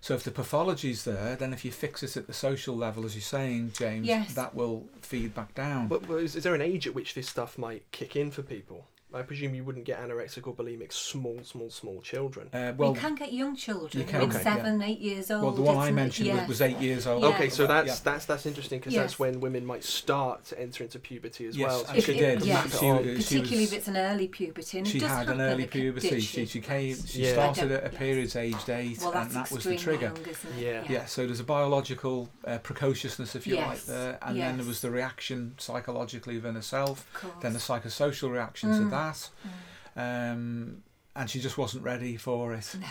So 0.00 0.14
if 0.14 0.22
the 0.22 0.30
pathology's 0.30 1.02
there, 1.04 1.34
then 1.34 1.52
if 1.52 1.64
you 1.64 1.72
fix 1.72 2.02
it 2.04 2.16
at 2.16 2.26
the 2.28 2.32
social 2.32 2.76
level, 2.76 3.04
as 3.04 3.14
you're 3.16 3.22
saying, 3.22 3.72
James, 3.76 4.06
Yes. 4.06 4.34
that 4.34 4.54
will 4.54 4.86
feed 5.00 5.34
back 5.34 5.52
down. 5.54 5.88
But, 5.88 6.06
but 6.06 6.16
is, 6.16 6.36
is 6.36 6.44
there 6.44 6.54
an 6.54 6.60
age 6.60 6.86
at 6.86 6.94
which 6.94 7.14
this 7.14 7.28
stuff 7.28 7.58
might 7.58 7.90
kick 7.90 8.14
in 8.14 8.30
for 8.30 8.42
people? 8.42 8.86
I 9.14 9.22
presume 9.22 9.54
you 9.54 9.62
wouldn't 9.64 9.84
get 9.84 10.00
anorexic 10.00 10.46
or 10.46 10.54
bulimic 10.54 10.92
small, 10.92 11.38
small, 11.44 11.70
small 11.70 12.00
children. 12.02 12.48
uh, 12.52 12.72
well, 12.76 12.92
we 12.92 12.98
can 12.98 13.14
get 13.14 13.32
young 13.32 13.54
children, 13.56 14.02
you 14.02 14.08
can, 14.08 14.20
with 14.26 14.34
okay, 14.34 14.42
seven, 14.42 14.82
eight 14.82 14.98
years 15.00 15.30
old. 15.30 15.42
well, 15.44 15.52
the 15.52 15.62
one 15.62 15.76
I 15.76 15.82
isn't 15.84 15.92
it? 15.92 15.96
mentioned 16.02 16.26
Yes. 16.26 16.38
was, 16.40 16.48
was 16.48 16.60
eight 16.62 16.78
years 16.78 17.06
old. 17.06 17.22
Yeah. 17.22 17.28
Okay, 17.28 17.48
so 17.48 17.66
that's 17.66 17.86
Yeah. 17.88 17.96
that's 18.04 18.24
that's 18.26 18.46
interesting 18.46 18.80
because 18.80 18.92
Yes. 18.92 19.02
that's 19.02 19.18
when 19.18 19.40
women 19.40 19.64
might 19.64 19.84
start 19.84 20.44
to 20.46 20.58
enter 20.60 20.82
into 20.84 20.98
puberty 20.98 21.46
as 21.46 21.56
Yes, 21.56 21.68
well. 21.68 21.84
and 21.88 21.98
If 21.98 22.06
she 22.06 22.12
it- 22.12 22.18
did. 22.40 22.44
yeah. 22.46 22.62
She, 22.64 22.68
She- 22.70 22.76
particularly 22.78 23.60
was- 23.60 23.72
if 23.72 23.78
it's 23.78 23.88
an 23.88 23.96
early 23.96 24.28
puberty. 24.28 24.78
And 24.78 24.88
she 24.88 24.98
does 24.98 25.10
had 25.10 25.28
an 25.28 25.40
early 25.40 25.64
it 25.64 25.70
puberty. 25.70 26.20
She, 26.20 26.46
she 26.46 26.60
came. 26.60 26.96
She 27.06 27.22
Yeah. 27.24 27.32
started 27.32 27.70
at 27.70 27.86
a 27.86 27.90
period 27.96 28.34
aged 28.36 28.68
eight, 28.70 28.98
Well, 29.00 29.12
and 29.14 29.30
that 29.30 29.50
was 29.52 29.64
the 29.64 29.76
trigger. 29.76 30.06
young, 30.06 30.16
isn't 30.28 30.58
it? 30.58 30.62
Yeah. 30.62 30.84
Yeah, 30.88 31.04
so 31.06 31.26
there's 31.26 31.40
a 31.40 31.44
biological 31.44 32.28
uh, 32.46 32.58
precociousness, 32.58 33.34
if 33.36 33.46
you 33.46 33.56
like, 33.56 33.84
there, 33.84 34.18
and 34.22 34.40
then 34.40 34.56
there 34.56 34.66
was 34.66 34.80
the 34.80 34.90
reaction 34.90 35.54
psychologically 35.58 36.34
within 36.36 36.54
herself, 36.56 37.06
then 37.42 37.52
the 37.52 37.58
psychosocial 37.58 38.30
reaction 38.30 38.70
Mm. 38.70 38.78
to 38.78 38.84
that, 38.90 39.03
Mm. 39.12 40.32
um, 40.32 40.82
and 41.16 41.30
she 41.30 41.40
just 41.40 41.56
wasn't 41.58 41.84
ready 41.84 42.16
for 42.16 42.52
it. 42.54 42.76
No. 42.80 42.86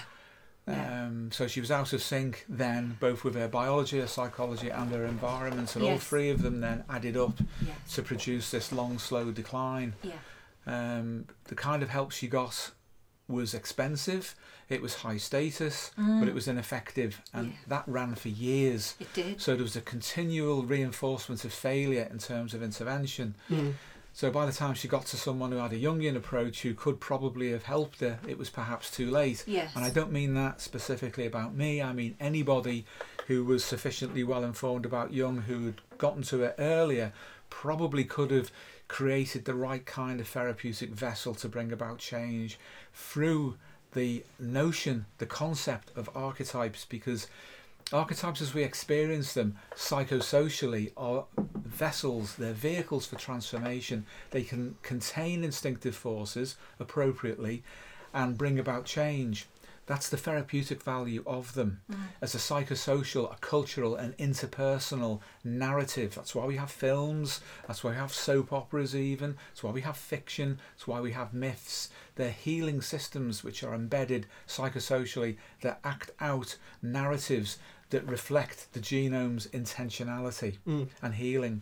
No. 0.66 0.74
Um, 0.74 1.30
so 1.34 1.46
she 1.48 1.60
was 1.60 1.72
out 1.72 1.92
of 1.92 2.02
sync 2.02 2.46
then, 2.48 2.96
both 3.02 3.26
with 3.26 3.36
her 3.36 3.50
biology, 3.50 4.00
her 4.00 4.08
psychology, 4.08 4.70
and 4.70 4.90
her 4.92 5.04
environment, 5.06 5.76
and 5.76 5.84
all 5.84 5.98
three 5.98 6.30
of 6.30 6.42
them 6.42 6.62
then 6.62 6.86
added 6.90 7.18
up 7.18 7.34
Yes. 7.66 7.96
to 7.96 8.02
produce 8.02 8.50
this 8.52 8.72
long, 8.72 8.98
slow 8.98 9.32
decline. 9.32 9.96
Yeah. 10.02 10.14
Um, 10.66 11.26
the 11.46 11.56
kind 11.56 11.84
of 11.84 11.90
help 11.90 12.12
she 12.12 12.28
got 12.30 12.72
was 13.28 13.54
expensive, 13.54 14.36
it 14.70 14.82
was 14.82 14.96
high 14.96 15.18
status, 15.18 15.92
Mm. 15.98 16.20
but 16.22 16.30
it 16.30 16.34
was 16.34 16.48
ineffective, 16.48 17.22
and 17.34 17.48
Yeah. 17.48 17.54
that 17.68 17.84
ran 17.88 18.16
for 18.16 18.30
years. 18.30 18.96
It 19.02 19.14
did. 19.14 19.42
So 19.42 19.56
there 19.56 19.64
was 19.64 19.76
a 19.76 19.82
continual 19.82 20.64
reinforcement 20.64 21.44
of 21.44 21.52
failure 21.54 22.08
in 22.10 22.20
terms 22.20 22.54
of 22.54 22.64
intervention. 22.64 23.36
Mm. 23.50 23.74
So 24.16 24.30
by 24.30 24.46
the 24.46 24.52
time 24.52 24.76
she 24.76 24.88
got 24.88 25.08
to 25.08 25.18
someone 25.18 25.52
who 25.52 25.58
had 25.58 25.74
a 25.74 25.80
Jungian 25.80 26.16
approach 26.16 26.62
who 26.62 26.76
could 26.76 27.00
probably 27.00 27.52
have 27.52 27.64
helped 27.64 28.00
her, 28.02 28.20
it 28.28 28.38
was 28.38 28.50
perhaps 28.50 28.92
too 28.92 29.10
late. 29.10 29.44
Yes. 29.48 29.72
And 29.76 29.84
I 29.84 29.90
don't 29.90 30.12
mean 30.12 30.36
that 30.36 30.62
specifically 30.62 31.26
about 31.26 31.56
me, 31.56 31.82
I 31.82 31.94
mean 31.94 32.16
anybody 32.20 32.86
who 33.28 33.44
was 33.44 33.66
sufficiently 33.66 34.24
well 34.24 34.44
informed 34.44 34.86
about 34.86 35.14
Jung 35.14 35.42
who 35.42 35.66
had 35.66 35.82
gotten 35.98 36.22
to 36.24 36.44
it 36.44 36.56
earlier 36.60 37.12
probably 37.50 38.04
could 38.04 38.30
have 38.30 38.52
created 38.88 39.46
the 39.46 39.56
right 39.56 39.86
kind 39.86 40.20
of 40.20 40.28
therapeutic 40.28 40.92
vessel 40.92 41.34
to 41.34 41.50
bring 41.50 41.72
about 41.72 41.98
change 41.98 42.60
through 42.94 43.58
the 43.94 44.24
notion, 44.40 45.06
the 45.18 45.26
concept 45.26 45.92
of 45.96 46.10
archetypes, 46.16 46.86
because 46.86 47.28
archetypes 47.92 48.42
as 48.42 48.54
we 48.54 48.64
experience 48.64 49.34
them 49.34 49.56
psychosocially 49.76 50.92
are 50.96 51.26
vessels, 51.56 52.36
they're 52.36 52.54
vehicles 52.54 53.06
for 53.06 53.16
transformation. 53.16 54.06
They 54.32 54.44
can 54.44 54.76
contain 54.82 55.44
instinctive 55.44 55.96
forces 55.96 56.56
appropriately 56.80 57.64
and 58.14 58.38
bring 58.38 58.60
about 58.60 58.86
change. 58.86 59.48
That's 59.86 60.08
the 60.10 60.16
therapeutic 60.18 60.82
value 60.82 61.24
of 61.28 61.56
them 61.56 61.82
as 62.22 62.34
a 62.34 62.38
psychosocial, 62.38 63.32
a 63.34 63.36
cultural, 63.42 63.96
and 63.96 64.16
interpersonal 64.18 65.20
narrative. 65.44 66.16
That's 66.16 66.34
why 66.34 66.46
we 66.46 66.56
have 66.56 66.72
films. 66.72 67.42
That's 67.68 67.84
why 67.84 67.92
we 67.92 67.98
have 67.98 68.14
soap 68.14 68.54
operas, 68.54 68.96
even. 68.96 69.36
That's 69.50 69.62
why 69.64 69.72
we 69.72 69.82
have 69.82 69.98
fiction. 69.98 70.60
That's 70.74 70.88
why 70.88 71.02
we 71.02 71.12
have 71.12 71.34
myths. 71.34 71.90
They're 72.16 72.32
healing 72.32 72.82
systems 72.82 73.44
which 73.44 73.62
are 73.64 73.74
embedded 73.74 74.26
psychosocially 74.48 75.36
that 75.62 75.80
act 75.84 76.12
out 76.22 76.58
narratives 76.82 77.58
that 77.90 78.08
reflect 78.08 78.72
the 78.74 78.80
genome's 78.80 79.48
intentionality 79.48 80.58
Mm. 80.66 80.88
and 81.02 81.14
healing. 81.16 81.62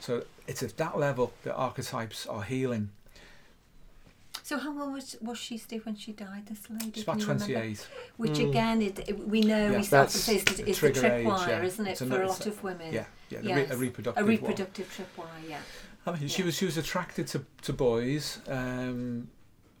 So 0.00 0.24
it's 0.46 0.62
at 0.62 0.76
that 0.76 0.98
level 0.98 1.32
that 1.44 1.54
archetypes 1.54 2.26
are 2.26 2.42
healing. 2.42 2.90
So 4.44 4.58
how 4.58 4.78
old 4.78 4.92
was, 4.92 5.16
was 5.22 5.38
she, 5.38 5.56
Steve, 5.56 5.86
when 5.86 5.96
she 5.96 6.12
died, 6.12 6.44
this 6.44 6.68
lady? 6.68 6.88
It's 6.88 7.02
Can 7.04 7.14
about 7.14 7.20
you 7.20 7.26
remember? 7.28 7.44
28. 7.46 7.88
Which 8.18 8.32
Mm. 8.32 8.48
again, 8.50 8.82
it, 8.82 8.98
it- 9.08 9.26
we 9.26 9.40
know, 9.40 9.70
Yeah, 9.70 9.76
we 9.78 9.82
start 9.82 10.10
to 10.10 10.12
that's 10.12 10.24
say 10.26 10.34
it's, 10.36 10.44
the- 10.52 10.62
a 10.62 10.66
the 10.66 10.72
tripwire, 10.72 11.48
yeah. 11.48 11.62
isn't 11.62 11.86
it, 11.86 11.90
It's 11.92 12.00
for 12.00 12.04
another- 12.04 12.22
a 12.24 12.28
lot 12.28 12.44
of 12.46 12.62
women? 12.62 12.92
Yeah, 12.92 13.06
yeah, 13.30 13.40
the 13.40 13.54
re- 13.54 13.66
a 13.70 13.76
reproductive 13.78 14.22
A 14.22 14.28
reproductive 14.28 14.86
tripwire, 14.94 15.48
yeah. 15.48 15.60
I 16.06 16.12
mean, 16.18 16.28
she 16.28 16.42
Yeah. 16.42 16.46
was 16.46 16.56
she 16.56 16.66
was 16.66 16.76
attracted 16.76 17.26
to, 17.28 17.46
to 17.62 17.72
boys, 17.72 18.40
um, 18.46 19.28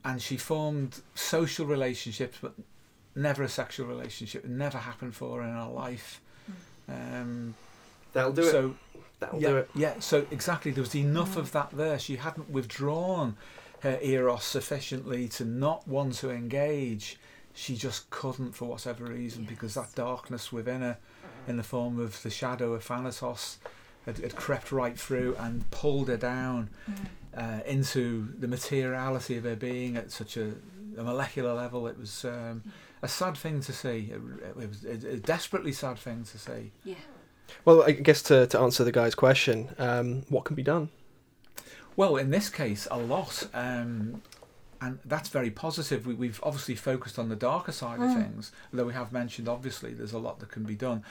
and 0.02 0.22
she 0.22 0.38
formed 0.38 1.02
social 1.14 1.66
relationships, 1.66 2.38
but 2.40 2.54
never 3.14 3.42
a 3.42 3.50
sexual 3.50 3.86
relationship. 3.86 4.46
It 4.46 4.50
never 4.50 4.78
happened 4.78 5.14
for 5.14 5.42
her 5.42 5.46
in 5.46 5.52
her 5.54 5.68
life. 5.68 6.22
Um, 6.88 7.54
That'll 8.14 8.32
do 8.32 8.42
it. 8.42 8.50
so 8.50 8.76
That'll 9.20 9.42
yeah, 9.42 9.48
do 9.50 9.56
it. 9.58 9.70
yeah. 9.74 10.00
So 10.00 10.26
exactly, 10.30 10.70
there 10.70 10.82
was 10.82 10.94
enough 10.94 11.34
Mm. 11.34 11.40
of 11.40 11.52
that 11.52 11.70
there. 11.72 11.98
She 11.98 12.16
hadn't 12.16 12.48
withdrawn 12.48 13.36
her 13.84 13.98
eros 14.02 14.42
sufficiently 14.44 15.28
to 15.28 15.44
not 15.44 15.86
want 15.86 16.14
to 16.14 16.30
engage. 16.30 17.18
She 17.54 17.76
just 17.76 18.10
couldn't 18.10 18.52
for 18.52 18.64
whatever 18.64 19.04
reason 19.04 19.44
because 19.44 19.74
that 19.74 19.94
darkness 19.94 20.50
within 20.52 20.80
her, 20.80 20.96
in 21.46 21.56
the 21.56 21.62
form 21.62 22.00
of 22.00 22.20
the 22.22 22.30
shadow 22.30 22.72
of 22.72 22.82
Thanatos, 22.82 23.58
had, 24.06 24.18
had 24.18 24.34
crept 24.34 24.72
right 24.72 24.98
through 24.98 25.36
and 25.38 25.70
pulled 25.70 26.08
her 26.08 26.16
down 26.16 26.70
Mm. 26.90 27.06
uh, 27.36 27.62
into 27.64 28.28
the 28.38 28.48
materiality 28.48 29.36
of 29.36 29.44
her 29.44 29.56
being 29.56 29.96
at 29.96 30.10
such 30.10 30.36
a, 30.36 30.52
a 30.98 31.02
molecular 31.02 31.52
level. 31.54 31.86
It 31.86 31.98
was 31.98 32.24
um, 32.24 32.62
a 33.02 33.08
sad 33.08 33.36
thing 33.36 33.60
to 33.62 33.72
see. 33.72 34.10
It, 34.12 34.20
it 34.48 34.56
was 34.56 34.84
a, 34.84 35.12
a 35.12 35.16
desperately 35.16 35.72
sad 35.72 35.98
thing 35.98 36.24
to 36.24 36.38
see. 36.38 36.72
Yeah. 36.84 36.94
Well, 37.64 37.82
I 37.82 37.92
guess 37.92 38.22
to, 38.22 38.46
to 38.48 38.58
answer 38.58 38.82
the 38.84 38.92
guy's 38.92 39.14
question, 39.14 39.74
um, 39.78 40.22
what 40.28 40.44
can 40.44 40.56
be 40.56 40.62
done? 40.62 40.88
Well, 41.96 42.16
in 42.16 42.30
this 42.30 42.48
case, 42.50 42.88
a 42.90 42.98
lot. 42.98 43.46
Um, 43.54 44.22
and 44.80 44.98
that's 45.04 45.28
very 45.28 45.50
positive. 45.50 46.06
We, 46.06 46.14
we've 46.14 46.40
obviously 46.42 46.74
focused 46.74 47.18
on 47.18 47.28
the 47.28 47.36
darker 47.36 47.72
side 47.72 48.00
of 48.00 48.10
Mm. 48.10 48.22
things, 48.22 48.52
though 48.72 48.84
we 48.84 48.92
have 48.92 49.12
mentioned 49.12 49.48
obviously 49.48 49.94
there's 49.94 50.12
a 50.12 50.18
lot 50.18 50.40
that 50.40 50.50
can 50.50 50.64
be 50.64 50.74
done. 50.74 51.02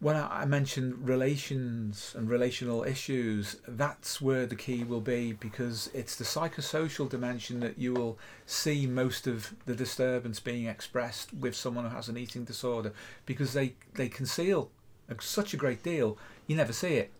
When 0.00 0.14
I, 0.16 0.42
I 0.42 0.44
mentioned 0.44 1.08
relations 1.08 2.14
and 2.16 2.30
relational 2.30 2.84
issues, 2.84 3.56
that's 3.66 4.20
where 4.20 4.46
the 4.46 4.54
key 4.54 4.84
will 4.84 5.00
be 5.00 5.32
because 5.32 5.90
it's 5.92 6.14
the 6.16 6.24
psychosocial 6.24 7.08
dimension 7.08 7.60
that 7.60 7.78
you 7.78 7.92
will 7.92 8.16
see 8.46 8.86
most 8.86 9.26
of 9.26 9.54
the 9.66 9.74
disturbance 9.74 10.38
being 10.40 10.66
expressed 10.66 11.34
with 11.34 11.54
someone 11.56 11.84
who 11.84 11.94
has 11.94 12.08
an 12.08 12.16
eating 12.16 12.44
disorder 12.44 12.92
because 13.26 13.52
they, 13.52 13.74
they 13.94 14.08
conceal 14.08 14.70
such 15.20 15.52
a 15.52 15.56
great 15.56 15.82
deal, 15.82 16.16
you 16.46 16.54
never 16.54 16.72
see 16.72 16.94
it 16.94 17.10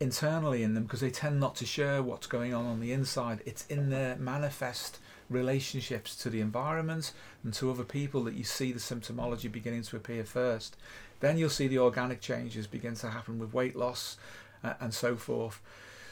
internally 0.00 0.62
in 0.62 0.74
them 0.74 0.84
because 0.84 1.00
they 1.00 1.10
tend 1.10 1.38
not 1.38 1.54
to 1.56 1.66
share 1.66 2.02
what's 2.02 2.26
going 2.26 2.54
on 2.54 2.66
on 2.66 2.80
the 2.80 2.92
inside. 2.92 3.40
It's 3.44 3.66
in 3.66 3.90
their 3.90 4.16
manifest 4.16 4.98
relationships 5.28 6.16
to 6.16 6.30
the 6.30 6.40
environment 6.40 7.12
and 7.44 7.54
to 7.54 7.70
other 7.70 7.84
people 7.84 8.24
that 8.24 8.34
you 8.34 8.42
see 8.44 8.72
the 8.72 8.80
symptomology 8.80 9.50
beginning 9.50 9.82
to 9.82 9.96
appear 9.96 10.24
first. 10.24 10.76
Then 11.20 11.38
you'll 11.38 11.50
see 11.50 11.68
the 11.68 11.78
organic 11.78 12.20
changes 12.20 12.66
begin 12.66 12.94
to 12.96 13.10
happen 13.10 13.38
with 13.38 13.52
weight 13.54 13.76
loss 13.76 14.16
uh, 14.64 14.74
and 14.80 14.92
so 14.92 15.16
forth. 15.16 15.60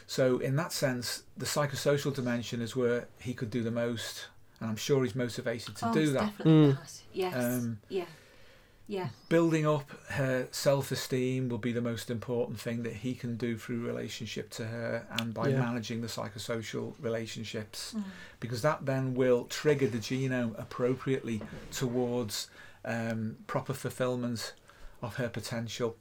So, 0.06 0.38
in 0.38 0.56
that 0.56 0.72
sense, 0.72 1.24
the 1.36 1.44
psychosocial 1.46 2.14
dimension 2.14 2.62
is 2.62 2.74
where 2.76 3.08
he 3.20 3.34
could 3.34 3.50
do 3.50 3.62
the 3.62 3.70
most, 3.70 4.28
and 4.60 4.70
I'm 4.70 4.76
sure 4.76 5.04
he's 5.04 5.14
motivated 5.14 5.76
to 5.76 5.88
oh, 5.90 5.92
do 5.92 6.00
it's 6.00 6.12
that. 6.12 6.20
definitely 6.20 6.52
Mm. 6.52 6.78
that. 6.78 6.92
Yes. 7.12 7.34
Um, 7.34 7.78
yeah. 7.90 8.04
Yeah. 8.90 9.08
building 9.28 9.66
up 9.66 9.90
her 10.12 10.48
self-esteem 10.50 11.50
will 11.50 11.58
be 11.58 11.72
the 11.72 11.82
most 11.82 12.10
important 12.10 12.58
thing 12.58 12.82
that 12.84 12.94
he 12.94 13.14
can 13.14 13.36
do 13.36 13.58
through 13.58 13.86
relationship 13.86 14.48
to 14.52 14.66
her 14.66 15.06
and 15.10 15.34
by 15.34 15.48
Yeah. 15.48 15.58
managing 15.60 16.00
the 16.00 16.06
psychosocial 16.08 16.94
relationships 16.98 17.92
Mm. 17.94 18.04
because 18.40 18.62
that 18.62 18.86
then 18.86 19.14
will 19.14 19.44
trigger 19.44 19.88
the 19.88 19.98
genome 19.98 20.58
appropriately 20.58 21.42
towards 21.70 22.48
um, 22.84 23.36
proper 23.46 23.74
fulfillment 23.74 24.54
of 25.02 25.16
her 25.16 25.28
potential 25.28 25.96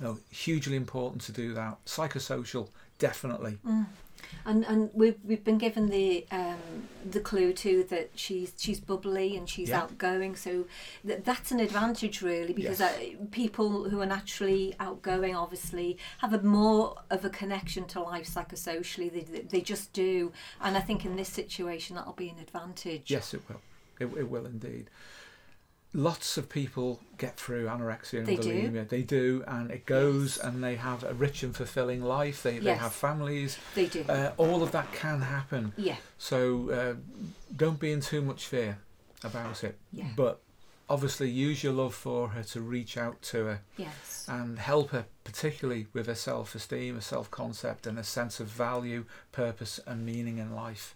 so 0.00 0.18
hugely 0.30 0.76
important 0.76 1.22
to 1.22 1.32
do 1.32 1.54
that 1.54 1.82
psychosocial 1.86 2.68
definitely 2.98 3.58
Mm. 3.66 3.86
And 4.44 4.64
and 4.64 4.90
we've 4.92 5.18
we've 5.24 5.44
been 5.44 5.58
given 5.58 5.88
the 5.88 6.26
um, 6.32 6.58
the 7.08 7.20
clue 7.20 7.52
too 7.52 7.84
that 7.90 8.10
she's 8.16 8.52
she's 8.56 8.80
bubbly 8.80 9.36
and 9.36 9.48
she's 9.48 9.68
Yeah. 9.68 9.82
outgoing, 9.82 10.34
so 10.36 10.66
th- 11.06 11.22
that's 11.22 11.52
an 11.52 11.60
advantage 11.60 12.22
really 12.22 12.52
because 12.52 12.80
Yes. 12.80 12.98
uh, 12.98 13.24
people 13.30 13.88
who 13.90 14.00
are 14.00 14.06
naturally 14.06 14.74
outgoing 14.80 15.36
obviously 15.36 15.96
have 16.18 16.32
a 16.32 16.42
more 16.42 16.96
of 17.10 17.24
a 17.24 17.30
connection 17.30 17.84
to 17.88 18.00
life 18.00 18.26
psychosocially. 18.26 19.12
They 19.12 19.20
they- 19.20 19.42
they 19.42 19.60
just 19.60 19.92
do, 19.92 20.32
and 20.60 20.76
I 20.76 20.80
think 20.80 21.04
in 21.04 21.14
this 21.16 21.28
situation 21.28 21.94
that'll 21.94 22.14
be 22.14 22.30
an 22.30 22.38
advantage. 22.40 23.10
yes 23.10 23.32
it 23.34 23.42
will 23.48 23.60
it, 24.00 24.06
it 24.18 24.28
will 24.30 24.46
indeed 24.46 24.90
lots 25.96 26.36
of 26.36 26.48
people 26.50 27.00
get 27.16 27.36
through 27.38 27.64
anorexia 27.66 28.18
and 28.18 28.26
They 28.26 28.36
do. 28.36 28.52
bulimia 28.52 28.88
they 28.88 29.02
do 29.02 29.42
and 29.48 29.70
it 29.70 29.86
goes 29.86 30.36
Yes. 30.36 30.44
and 30.46 30.62
they 30.62 30.76
have 30.76 31.02
a 31.04 31.14
rich 31.14 31.42
and 31.42 31.56
fulfilling 31.56 32.02
life 32.02 32.42
they, 32.42 32.58
they 32.58 32.74
have 32.74 32.92
families 32.92 33.56
They 33.74 33.86
do. 33.86 34.04
uh, 34.08 34.32
all 34.36 34.62
of 34.62 34.72
that 34.72 34.92
can 34.92 35.22
happen 35.22 35.72
yeah. 35.78 35.96
so 36.18 36.70
uh, 36.70 36.94
don't 37.56 37.80
be 37.80 37.92
in 37.92 38.00
too 38.00 38.20
much 38.20 38.46
fear 38.46 38.78
about 39.24 39.64
it 39.64 39.78
Yeah. 39.92 40.08
but 40.16 40.42
obviously 40.90 41.30
use 41.30 41.64
your 41.64 41.72
love 41.72 41.94
for 41.94 42.28
her 42.28 42.42
to 42.42 42.60
reach 42.60 42.98
out 42.98 43.22
to 43.22 43.46
her 43.46 43.60
Yes. 43.78 44.26
and 44.28 44.58
help 44.58 44.90
her 44.90 45.06
particularly 45.24 45.86
with 45.94 46.06
her 46.08 46.14
self-esteem 46.14 46.96
a 46.98 47.00
self-concept 47.00 47.86
and 47.86 47.98
a 47.98 48.04
sense 48.04 48.38
of 48.40 48.48
value 48.48 49.04
purpose 49.32 49.80
and 49.86 50.04
meaning 50.04 50.38
in 50.38 50.54
life 50.54 50.94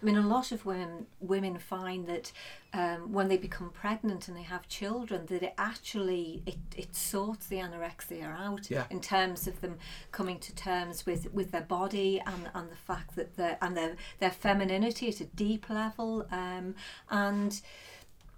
I 0.00 0.04
mean, 0.04 0.16
a 0.16 0.26
lot 0.26 0.52
of 0.52 0.66
women 0.66 1.06
women 1.20 1.58
find 1.58 2.06
that 2.06 2.32
um, 2.74 3.12
when 3.12 3.28
they 3.28 3.36
become 3.38 3.70
pregnant 3.70 4.28
and 4.28 4.36
they 4.36 4.42
have 4.42 4.68
children, 4.68 5.26
that 5.26 5.42
it 5.42 5.54
actually 5.56 6.42
it, 6.46 6.58
it 6.76 6.94
sorts 6.94 7.46
the 7.46 7.56
anorexia 7.56 8.24
out 8.24 8.70
Yeah. 8.70 8.84
in 8.90 9.00
terms 9.00 9.46
of 9.46 9.60
them 9.60 9.78
coming 10.12 10.38
to 10.40 10.54
terms 10.54 11.06
with, 11.06 11.32
with 11.32 11.50
their 11.50 11.62
body 11.62 12.20
and, 12.26 12.50
and 12.54 12.70
the 12.70 12.76
fact 12.76 13.16
that 13.16 13.36
their 13.36 13.56
and 13.62 13.76
their 13.76 13.96
their 14.18 14.30
femininity 14.30 15.08
at 15.08 15.20
a 15.20 15.24
deep 15.24 15.70
level, 15.70 16.26
um, 16.30 16.74
and 17.10 17.60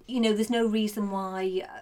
you 0.07 0.19
know, 0.19 0.33
there's 0.33 0.49
no 0.49 0.65
reason 0.67 1.11
why. 1.11 1.63
Uh, 1.65 1.79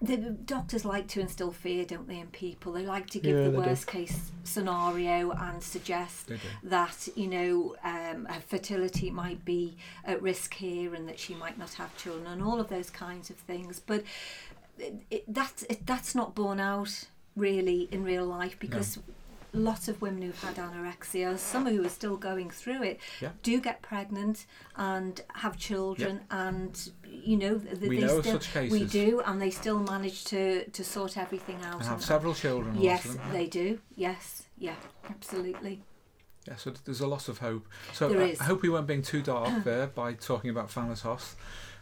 the 0.00 0.16
doctors 0.16 0.84
like 0.84 1.08
to 1.08 1.20
instill 1.20 1.50
fear, 1.50 1.84
don't 1.84 2.06
they, 2.06 2.20
in 2.20 2.28
people? 2.28 2.72
They 2.72 2.86
like 2.86 3.08
to 3.10 3.18
give 3.18 3.36
Yeah, 3.36 3.44
the 3.44 3.50
they 3.50 3.56
do. 3.56 3.62
worst 3.62 3.86
case 3.86 4.30
scenario 4.44 5.32
and 5.32 5.62
suggest 5.62 6.30
that 6.62 7.08
you 7.16 7.26
know 7.26 7.76
um, 7.84 8.24
her 8.26 8.40
fertility 8.40 9.10
might 9.10 9.44
be 9.44 9.76
at 10.04 10.22
risk 10.22 10.54
here 10.54 10.94
and 10.94 11.08
that 11.08 11.18
she 11.18 11.34
might 11.34 11.58
not 11.58 11.74
have 11.74 11.94
children 11.96 12.26
and 12.26 12.42
all 12.42 12.60
of 12.60 12.68
those 12.68 12.88
kinds 12.90 13.28
of 13.28 13.36
things 13.36 13.78
but 13.78 14.02
it, 14.78 14.94
it, 15.10 15.24
that's 15.28 15.64
it, 15.64 15.84
that's 15.86 16.14
not 16.14 16.34
borne 16.34 16.60
out 16.60 17.04
really 17.36 17.88
in 17.92 18.04
real 18.04 18.24
life 18.24 18.56
because 18.58 18.98
lots 19.52 19.88
of 19.88 20.00
women 20.02 20.22
who've 20.22 20.42
had 20.42 20.56
anorexia 20.56 21.36
some 21.38 21.66
who 21.66 21.84
are 21.84 21.88
still 21.88 22.16
going 22.16 22.50
through 22.50 22.82
it 22.82 23.00
Yeah. 23.20 23.30
do 23.42 23.60
get 23.60 23.80
pregnant 23.82 24.46
and 24.76 25.20
have 25.34 25.56
children 25.56 26.20
and 26.30 26.90
you 27.10 27.36
know 27.36 27.58
th- 27.58 27.80
we 27.80 27.98
know 28.00 28.20
still 28.20 28.34
such 28.40 28.52
cases 28.52 28.78
we 28.78 28.84
do 28.86 29.20
and 29.24 29.40
they 29.40 29.50
still 29.50 29.78
manage 29.78 30.24
to 30.26 30.68
to 30.70 30.84
sort 30.84 31.16
everything 31.16 31.56
out 31.64 31.74
and 31.76 31.82
have 31.84 31.92
and- 31.94 32.02
several 32.02 32.34
children 32.34 32.76
yes 32.78 33.04
them. 33.04 33.20
they 33.32 33.46
do 33.46 33.78
yes 33.96 34.42
yeah 34.58 34.76
absolutely 35.08 35.80
Yeah, 36.46 36.56
so 36.56 36.70
there's 36.84 37.02
a 37.02 37.06
lot 37.06 37.28
of 37.28 37.38
hope. 37.38 37.66
So 37.92 38.08
I. 38.18 38.34
I 38.40 38.44
hope 38.44 38.62
we 38.62 38.70
weren't 38.70 38.86
being 38.86 39.02
too 39.02 39.20
dark 39.22 39.64
there 39.64 39.86
by 39.86 40.14
talking 40.14 40.48
about 40.50 40.70
Thanatos. 40.70 41.36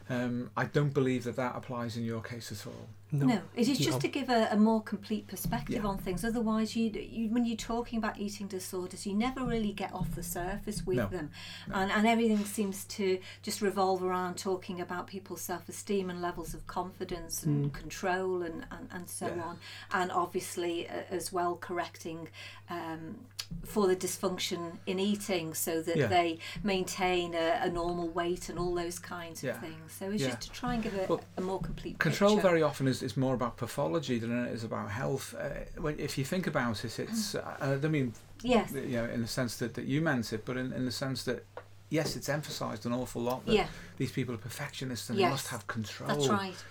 Um, 0.08 0.50
I 0.56 0.64
don't 0.66 0.94
believe 0.94 1.24
that 1.24 1.34
that 1.36 1.56
applies 1.56 1.96
in 1.96 2.04
your 2.04 2.20
case 2.20 2.52
at 2.52 2.64
all. 2.66 2.88
No, 3.12 3.40
it 3.54 3.68
is 3.68 3.78
just 3.78 3.92
No. 3.92 3.98
to 4.00 4.08
give 4.08 4.28
a, 4.28 4.48
a 4.50 4.56
more 4.56 4.82
complete 4.82 5.26
perspective 5.28 5.82
Yeah. 5.82 5.88
on 5.88 5.98
things. 5.98 6.24
Otherwise, 6.24 6.74
you, 6.76 6.90
you 6.90 7.28
when 7.28 7.44
you're 7.44 7.56
talking 7.56 7.98
about 7.98 8.18
eating 8.18 8.46
disorders, 8.48 9.06
you 9.06 9.14
never 9.14 9.44
really 9.44 9.72
get 9.72 9.92
off 9.92 10.14
the 10.14 10.22
surface 10.24 10.84
with 10.86 10.96
No, 10.98 11.06
them, 11.08 11.30
no. 11.68 11.74
and 11.76 11.90
and 11.92 12.06
everything 12.06 12.44
seems 12.44 12.84
to 12.84 13.18
just 13.42 13.62
revolve 13.62 14.02
around 14.02 14.36
talking 14.38 14.80
about 14.80 15.06
people's 15.06 15.40
self-esteem 15.40 16.10
and 16.10 16.20
levels 16.20 16.52
of 16.54 16.66
confidence 16.66 17.42
and 17.44 17.72
control 17.72 18.42
and, 18.42 18.66
and 18.70 18.88
and 18.92 19.08
so 19.08 19.26
Yeah. 19.28 19.42
on, 19.42 19.58
and 19.92 20.10
obviously 20.12 20.88
uh, 20.88 21.02
as 21.10 21.32
well 21.32 21.56
correcting 21.56 22.28
um, 22.70 23.18
for 23.64 23.86
the 23.86 23.96
dysfunction 23.96 24.78
in 24.86 24.98
eating 24.98 25.54
so 25.54 25.82
that 25.82 25.96
Yeah. 25.96 26.06
they 26.06 26.38
maintain 26.62 27.34
a, 27.34 27.60
a 27.62 27.68
normal 27.70 28.08
weight 28.08 28.48
and 28.48 28.58
all 28.58 28.74
those 28.74 28.98
kinds 28.98 29.40
of 29.42 29.48
Yeah. 29.48 29.60
things. 29.60 29.92
So 29.98 30.10
it's 30.10 30.22
Yeah. 30.22 30.28
just 30.30 30.42
to 30.42 30.50
try 30.52 30.74
and 30.74 30.82
give 30.82 30.94
a, 30.94 31.06
Well, 31.08 31.20
a 31.36 31.40
more 31.40 31.60
complete 31.60 31.98
Control 31.98 32.36
picture. 32.36 32.48
very 32.48 32.62
often 32.62 32.86
is, 32.88 33.02
is 33.02 33.16
more 33.16 33.34
about 33.34 33.56
pathology 33.56 34.18
than 34.18 34.46
it 34.46 34.52
is 34.52 34.64
about 34.64 34.90
health. 34.90 35.34
Uh, 35.38 35.48
when, 35.80 35.98
if 35.98 36.16
you 36.18 36.24
think 36.24 36.46
about 36.46 36.84
it, 36.84 36.98
it's 36.98 37.34
uh, 37.34 37.56
I 37.82 37.88
mean 37.88 38.14
Yes. 38.42 38.72
you 38.72 38.96
know 38.98 39.04
in 39.06 39.22
the 39.22 39.28
sense 39.28 39.56
that, 39.58 39.74
that 39.74 39.86
you 39.86 40.00
meant 40.02 40.32
it, 40.32 40.44
but 40.44 40.56
in, 40.56 40.72
in 40.72 40.84
the 40.84 40.92
sense 40.92 41.22
that 41.24 41.44
yes, 41.88 42.16
it's 42.16 42.28
emphasised 42.28 42.84
an 42.86 42.92
awful 42.92 43.22
lot 43.22 43.46
that 43.46 43.54
Yeah, 43.54 43.66
these 43.96 44.12
people 44.12 44.34
are 44.34 44.38
perfectionists 44.38 45.08
and 45.10 45.18
they 45.18 45.28
must 45.28 45.48
have 45.48 45.66
control. 45.66 46.08
that's 46.08 46.28
right. 46.28 46.64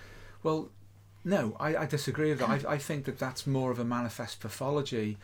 Well, 0.44 0.70
no, 1.24 1.56
I, 1.60 1.76
I 1.76 1.86
disagree 1.88 2.30
with 2.30 2.40
that. 2.40 2.66
I, 2.68 2.74
I 2.74 2.78
think 2.78 3.06
that 3.06 3.18
that's 3.18 3.48
more 3.48 3.72
of 3.72 3.80
a 3.80 3.84
manifest 3.86 4.40
pathology 4.40 5.18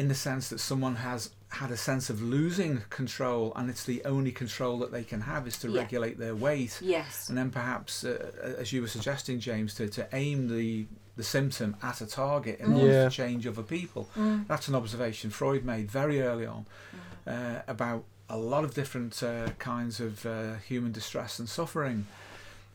in 0.00 0.06
the 0.08 0.14
sense 0.14 0.48
that 0.50 0.60
someone 0.60 0.96
has 0.96 1.30
had 1.48 1.70
a 1.70 1.76
sense 1.76 2.08
of 2.12 2.18
losing 2.22 2.74
control 3.00 3.52
and 3.56 3.68
it's 3.72 3.84
the 3.84 4.00
only 4.04 4.30
control 4.42 4.78
that 4.78 4.92
they 4.92 5.02
can 5.12 5.20
have 5.22 5.42
is 5.50 5.56
to 5.58 5.68
Yeah. 5.68 5.80
regulate 5.82 6.16
their 6.18 6.36
weight. 6.36 6.74
Yes. 6.80 7.28
And 7.28 7.36
then 7.38 7.50
perhaps, 7.50 8.04
uh, 8.04 8.54
as 8.62 8.72
you 8.72 8.80
were 8.82 8.88
suggesting, 8.98 9.40
James, 9.40 9.74
to, 9.74 9.88
to 9.88 10.06
aim 10.12 10.38
the, 10.56 10.86
the 11.16 11.24
symptom 11.24 11.70
at 11.82 12.00
a 12.00 12.06
target 12.06 12.60
in 12.60 12.68
Mm. 12.68 12.76
order 12.82 12.92
Yeah. 12.92 13.08
to 13.08 13.10
change 13.22 13.42
other 13.52 13.62
people. 13.78 14.02
Mm. 14.14 14.46
That's 14.46 14.68
an 14.68 14.74
observation 14.74 15.30
Freud 15.30 15.64
made 15.64 15.90
very 15.90 16.20
early 16.22 16.46
on 16.46 16.66
uh, 17.26 17.62
about 17.66 18.04
a 18.28 18.36
lot 18.36 18.62
of 18.62 18.74
different 18.74 19.20
uh, 19.22 19.48
kinds 19.58 20.00
of 20.00 20.24
uh, 20.26 20.56
human 20.72 20.92
distress 20.92 21.38
and 21.40 21.48
suffering. 21.48 22.06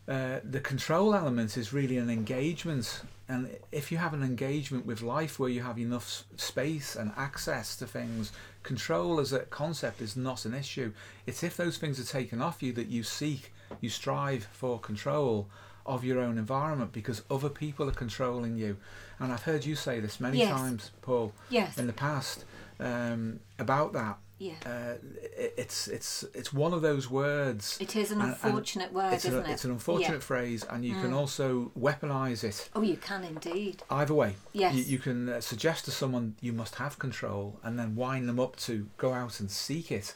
Uh, 0.08 0.40
the 0.44 0.60
control 0.60 1.16
element 1.16 1.56
is 1.56 1.72
really 1.72 1.98
an 1.98 2.10
engagement, 2.10 3.02
and 3.30 3.50
if 3.72 3.90
you 3.90 3.98
have 3.98 4.14
an 4.14 4.22
engagement 4.22 4.86
with 4.86 5.02
life 5.02 5.40
where 5.40 5.50
you 5.50 5.62
have 5.62 5.80
enough 5.80 6.26
space 6.36 6.96
and 6.98 7.14
access 7.16 7.78
to 7.78 7.88
things, 7.88 8.34
control 8.64 9.20
as 9.22 9.32
a 9.32 9.40
concept 9.40 10.02
is 10.02 10.18
not 10.18 10.44
an 10.44 10.54
issue. 10.54 10.92
It's 11.26 11.42
if 11.42 11.56
those 11.56 11.78
things 11.78 12.00
are 12.02 12.12
taken 12.20 12.42
off 12.42 12.62
you 12.62 12.74
that 12.74 12.88
you 12.88 13.04
seek, 13.04 13.54
you 13.80 13.90
strive 13.90 14.46
for 14.52 14.78
control 14.78 15.48
of 15.86 16.04
your 16.04 16.20
own 16.20 16.38
environment 16.38 16.92
because 16.92 17.24
other 17.32 17.50
people 17.50 17.88
are 17.88 17.94
controlling 17.94 18.58
you. 18.58 18.76
And 19.20 19.32
I've 19.32 19.44
heard 19.44 19.66
you 19.66 19.76
say 19.76 20.00
this 20.02 20.20
many 20.20 20.40
Yes. 20.40 20.50
times, 20.50 20.92
Paul, 21.02 21.34
Yes. 21.50 21.78
in 21.78 21.88
the 21.88 21.94
past 21.94 22.44
um, 22.80 23.40
about 23.58 23.94
that. 23.94 24.18
Yeah. 24.44 24.56
Uh, 24.66 24.96
it, 25.38 25.54
it's 25.58 25.88
it's 25.88 26.24
it's 26.34 26.52
one 26.52 26.74
of 26.74 26.82
those 26.82 27.10
words. 27.10 27.78
It 27.80 27.96
is 27.96 28.12
an 28.12 28.20
and- 28.22 28.32
and 28.32 28.44
unfortunate 28.44 28.92
word, 28.92 29.14
isn't 29.14 29.34
a, 29.34 29.40
it? 29.40 29.48
it's 29.54 29.64
an 29.64 29.72
unfortunate 29.72 30.16
Yeah. 30.24 30.32
phrase, 30.32 30.66
and 30.70 30.84
you 30.84 30.94
can 30.96 31.12
Mm. 31.12 31.16
also 31.22 31.72
weaponize 31.80 32.44
it 32.44 32.70
Oh, 32.76 32.82
you 32.82 32.98
can 32.98 33.24
indeed. 33.24 33.84
either 33.90 34.14
way. 34.14 34.36
Yes. 34.52 34.76
You, 34.76 34.84
you 34.84 35.00
can 35.00 35.30
uh, 35.30 35.40
suggest 35.42 35.86
to 35.86 35.92
someone 35.92 36.36
you 36.42 36.52
must 36.52 36.76
have 36.76 37.00
control, 37.00 37.58
and 37.64 37.80
then 37.80 37.96
wind 37.96 38.28
them 38.28 38.40
up 38.40 38.56
to 38.68 38.74
go 38.98 39.14
out 39.14 39.40
and 39.40 39.50
seek 39.50 39.92
it, 39.92 40.16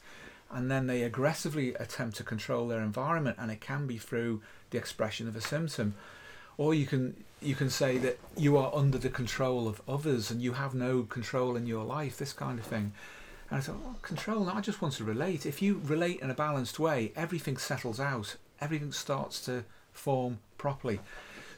and 0.52 0.70
then 0.70 0.88
they 0.88 1.04
aggressively 1.04 1.74
attempt 1.76 2.18
to 2.18 2.24
control 2.24 2.68
their 2.68 2.82
environment, 2.82 3.38
and 3.40 3.50
it 3.52 3.62
can 3.62 3.88
be 3.88 3.98
through 3.98 4.42
the 4.72 4.78
expression 4.78 5.28
of 5.30 5.36
a 5.38 5.42
symptom, 5.42 5.96
or 6.58 6.74
you 6.74 6.86
can 6.86 7.24
you 7.40 7.54
can 7.56 7.70
say 7.70 8.00
that 8.00 8.18
you 8.36 8.58
are 8.58 8.72
under 8.74 8.98
the 8.98 9.10
control 9.10 9.68
of 9.68 9.80
others 9.88 10.32
and 10.32 10.42
you 10.42 10.54
have 10.54 10.74
no 10.74 11.04
control 11.04 11.56
in 11.56 11.68
your 11.68 11.86
life. 11.86 12.18
This 12.18 12.34
kind 12.34 12.58
of 12.58 12.66
thing. 12.66 12.94
And 13.50 13.60
I 13.60 13.62
thought, 13.62 13.78
oh, 13.86 13.96
control. 14.02 14.46
No, 14.46 14.54
I 14.54 14.62
just 14.62 14.82
want 14.82 14.94
to 14.96 15.04
relate. 15.04 15.46
If 15.46 15.62
you 15.62 15.82
relate 15.84 16.20
in 16.20 16.30
a 16.30 16.34
balanced 16.34 16.80
way, 16.80 17.14
everything 17.16 17.58
settles 17.58 18.00
out. 18.00 18.36
Everything 18.60 18.92
starts 18.92 19.44
to 19.46 19.64
form 19.94 20.40
properly. 20.58 21.00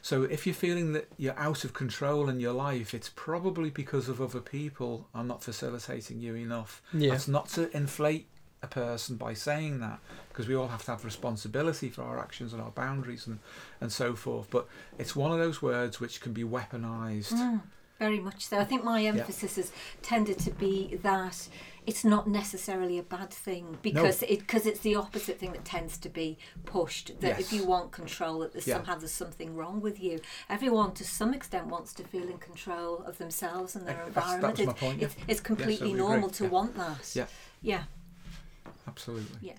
So 0.02 0.22
if 0.22 0.46
you're 0.46 0.54
feeling 0.54 0.92
that 0.92 1.08
you're 1.18 1.38
out 1.38 1.64
of 1.64 1.74
control 1.74 2.28
in 2.28 2.40
your 2.40 2.54
life, 2.54 2.94
it's 2.94 3.10
probably 3.14 3.70
because 3.70 4.08
of 4.08 4.20
other 4.20 4.40
people 4.40 5.08
are 5.14 5.24
not 5.24 5.42
facilitating 5.42 6.20
you 6.20 6.34
enough. 6.34 6.80
Yeah. 6.92 7.10
That's 7.10 7.28
not 7.28 7.48
to 7.50 7.74
inflate 7.76 8.26
a 8.62 8.66
person 8.66 9.16
by 9.16 9.34
saying 9.34 9.80
that, 9.80 9.98
because 10.28 10.46
we 10.46 10.54
all 10.54 10.68
have 10.68 10.84
to 10.84 10.90
have 10.90 11.04
responsibility 11.04 11.88
for 11.88 12.02
our 12.02 12.18
actions 12.18 12.52
and 12.52 12.62
our 12.62 12.70
boundaries 12.70 13.26
and, 13.26 13.38
and 13.80 13.90
so 13.90 14.14
forth. 14.14 14.48
But 14.50 14.66
it's 14.98 15.16
one 15.16 15.32
of 15.32 15.38
those 15.38 15.60
words 15.60 16.00
which 16.00 16.20
can 16.20 16.32
be 16.32 16.44
weaponized. 16.44 17.32
Mm, 17.32 17.62
very 17.98 18.20
much 18.20 18.46
so. 18.46 18.58
I 18.58 18.64
think 18.64 18.84
my 18.84 19.02
emphasis 19.02 19.56
has 19.56 19.72
tended 20.02 20.38
to 20.40 20.50
be 20.50 20.98
that 21.02 21.48
it's 21.86 22.04
not 22.04 22.28
necessarily 22.28 22.98
a 22.98 23.02
bad 23.02 23.30
thing 23.30 23.78
because 23.82 24.22
it 24.22 24.40
because 24.40 24.66
it's 24.66 24.80
the 24.80 24.94
opposite 24.96 25.38
thing 25.38 25.52
that 25.52 25.64
tends 25.64 25.96
to 25.98 26.08
be 26.08 26.38
pushed. 26.64 27.20
That 27.20 27.40
if 27.40 27.52
you 27.52 27.64
want 27.64 27.90
control, 27.92 28.40
that 28.40 28.52
there's 28.52 28.66
Yeah. 28.66 28.76
somehow 28.76 28.96
there's 28.96 29.12
something 29.12 29.54
wrong 29.56 29.80
with 29.80 30.00
you. 30.00 30.20
Everyone, 30.48 30.92
to 30.94 31.04
some 31.04 31.32
extent, 31.34 31.66
wants 31.66 31.92
to 31.94 32.04
feel 32.04 32.28
in 32.28 32.38
control 32.38 32.98
of 33.04 33.18
themselves 33.18 33.74
and 33.76 33.86
their 33.86 33.96
that's- 33.96 34.16
environment. 34.34 34.58
was 34.58 34.66
my 34.66 34.72
It- 34.72 34.76
point, 34.78 34.98
yeah. 35.00 35.06
It's, 35.06 35.16
it's 35.28 35.40
completely 35.40 35.76
totally 35.76 35.92
normal 35.94 36.28
agree. 36.28 36.36
to 36.38 36.44
Yeah. 36.44 36.50
want 36.50 36.74
that. 36.76 37.10
Yeah. 37.14 37.26
Yeah. 37.62 37.84
Absolutely. 38.86 39.38
Yeah. 39.48 39.54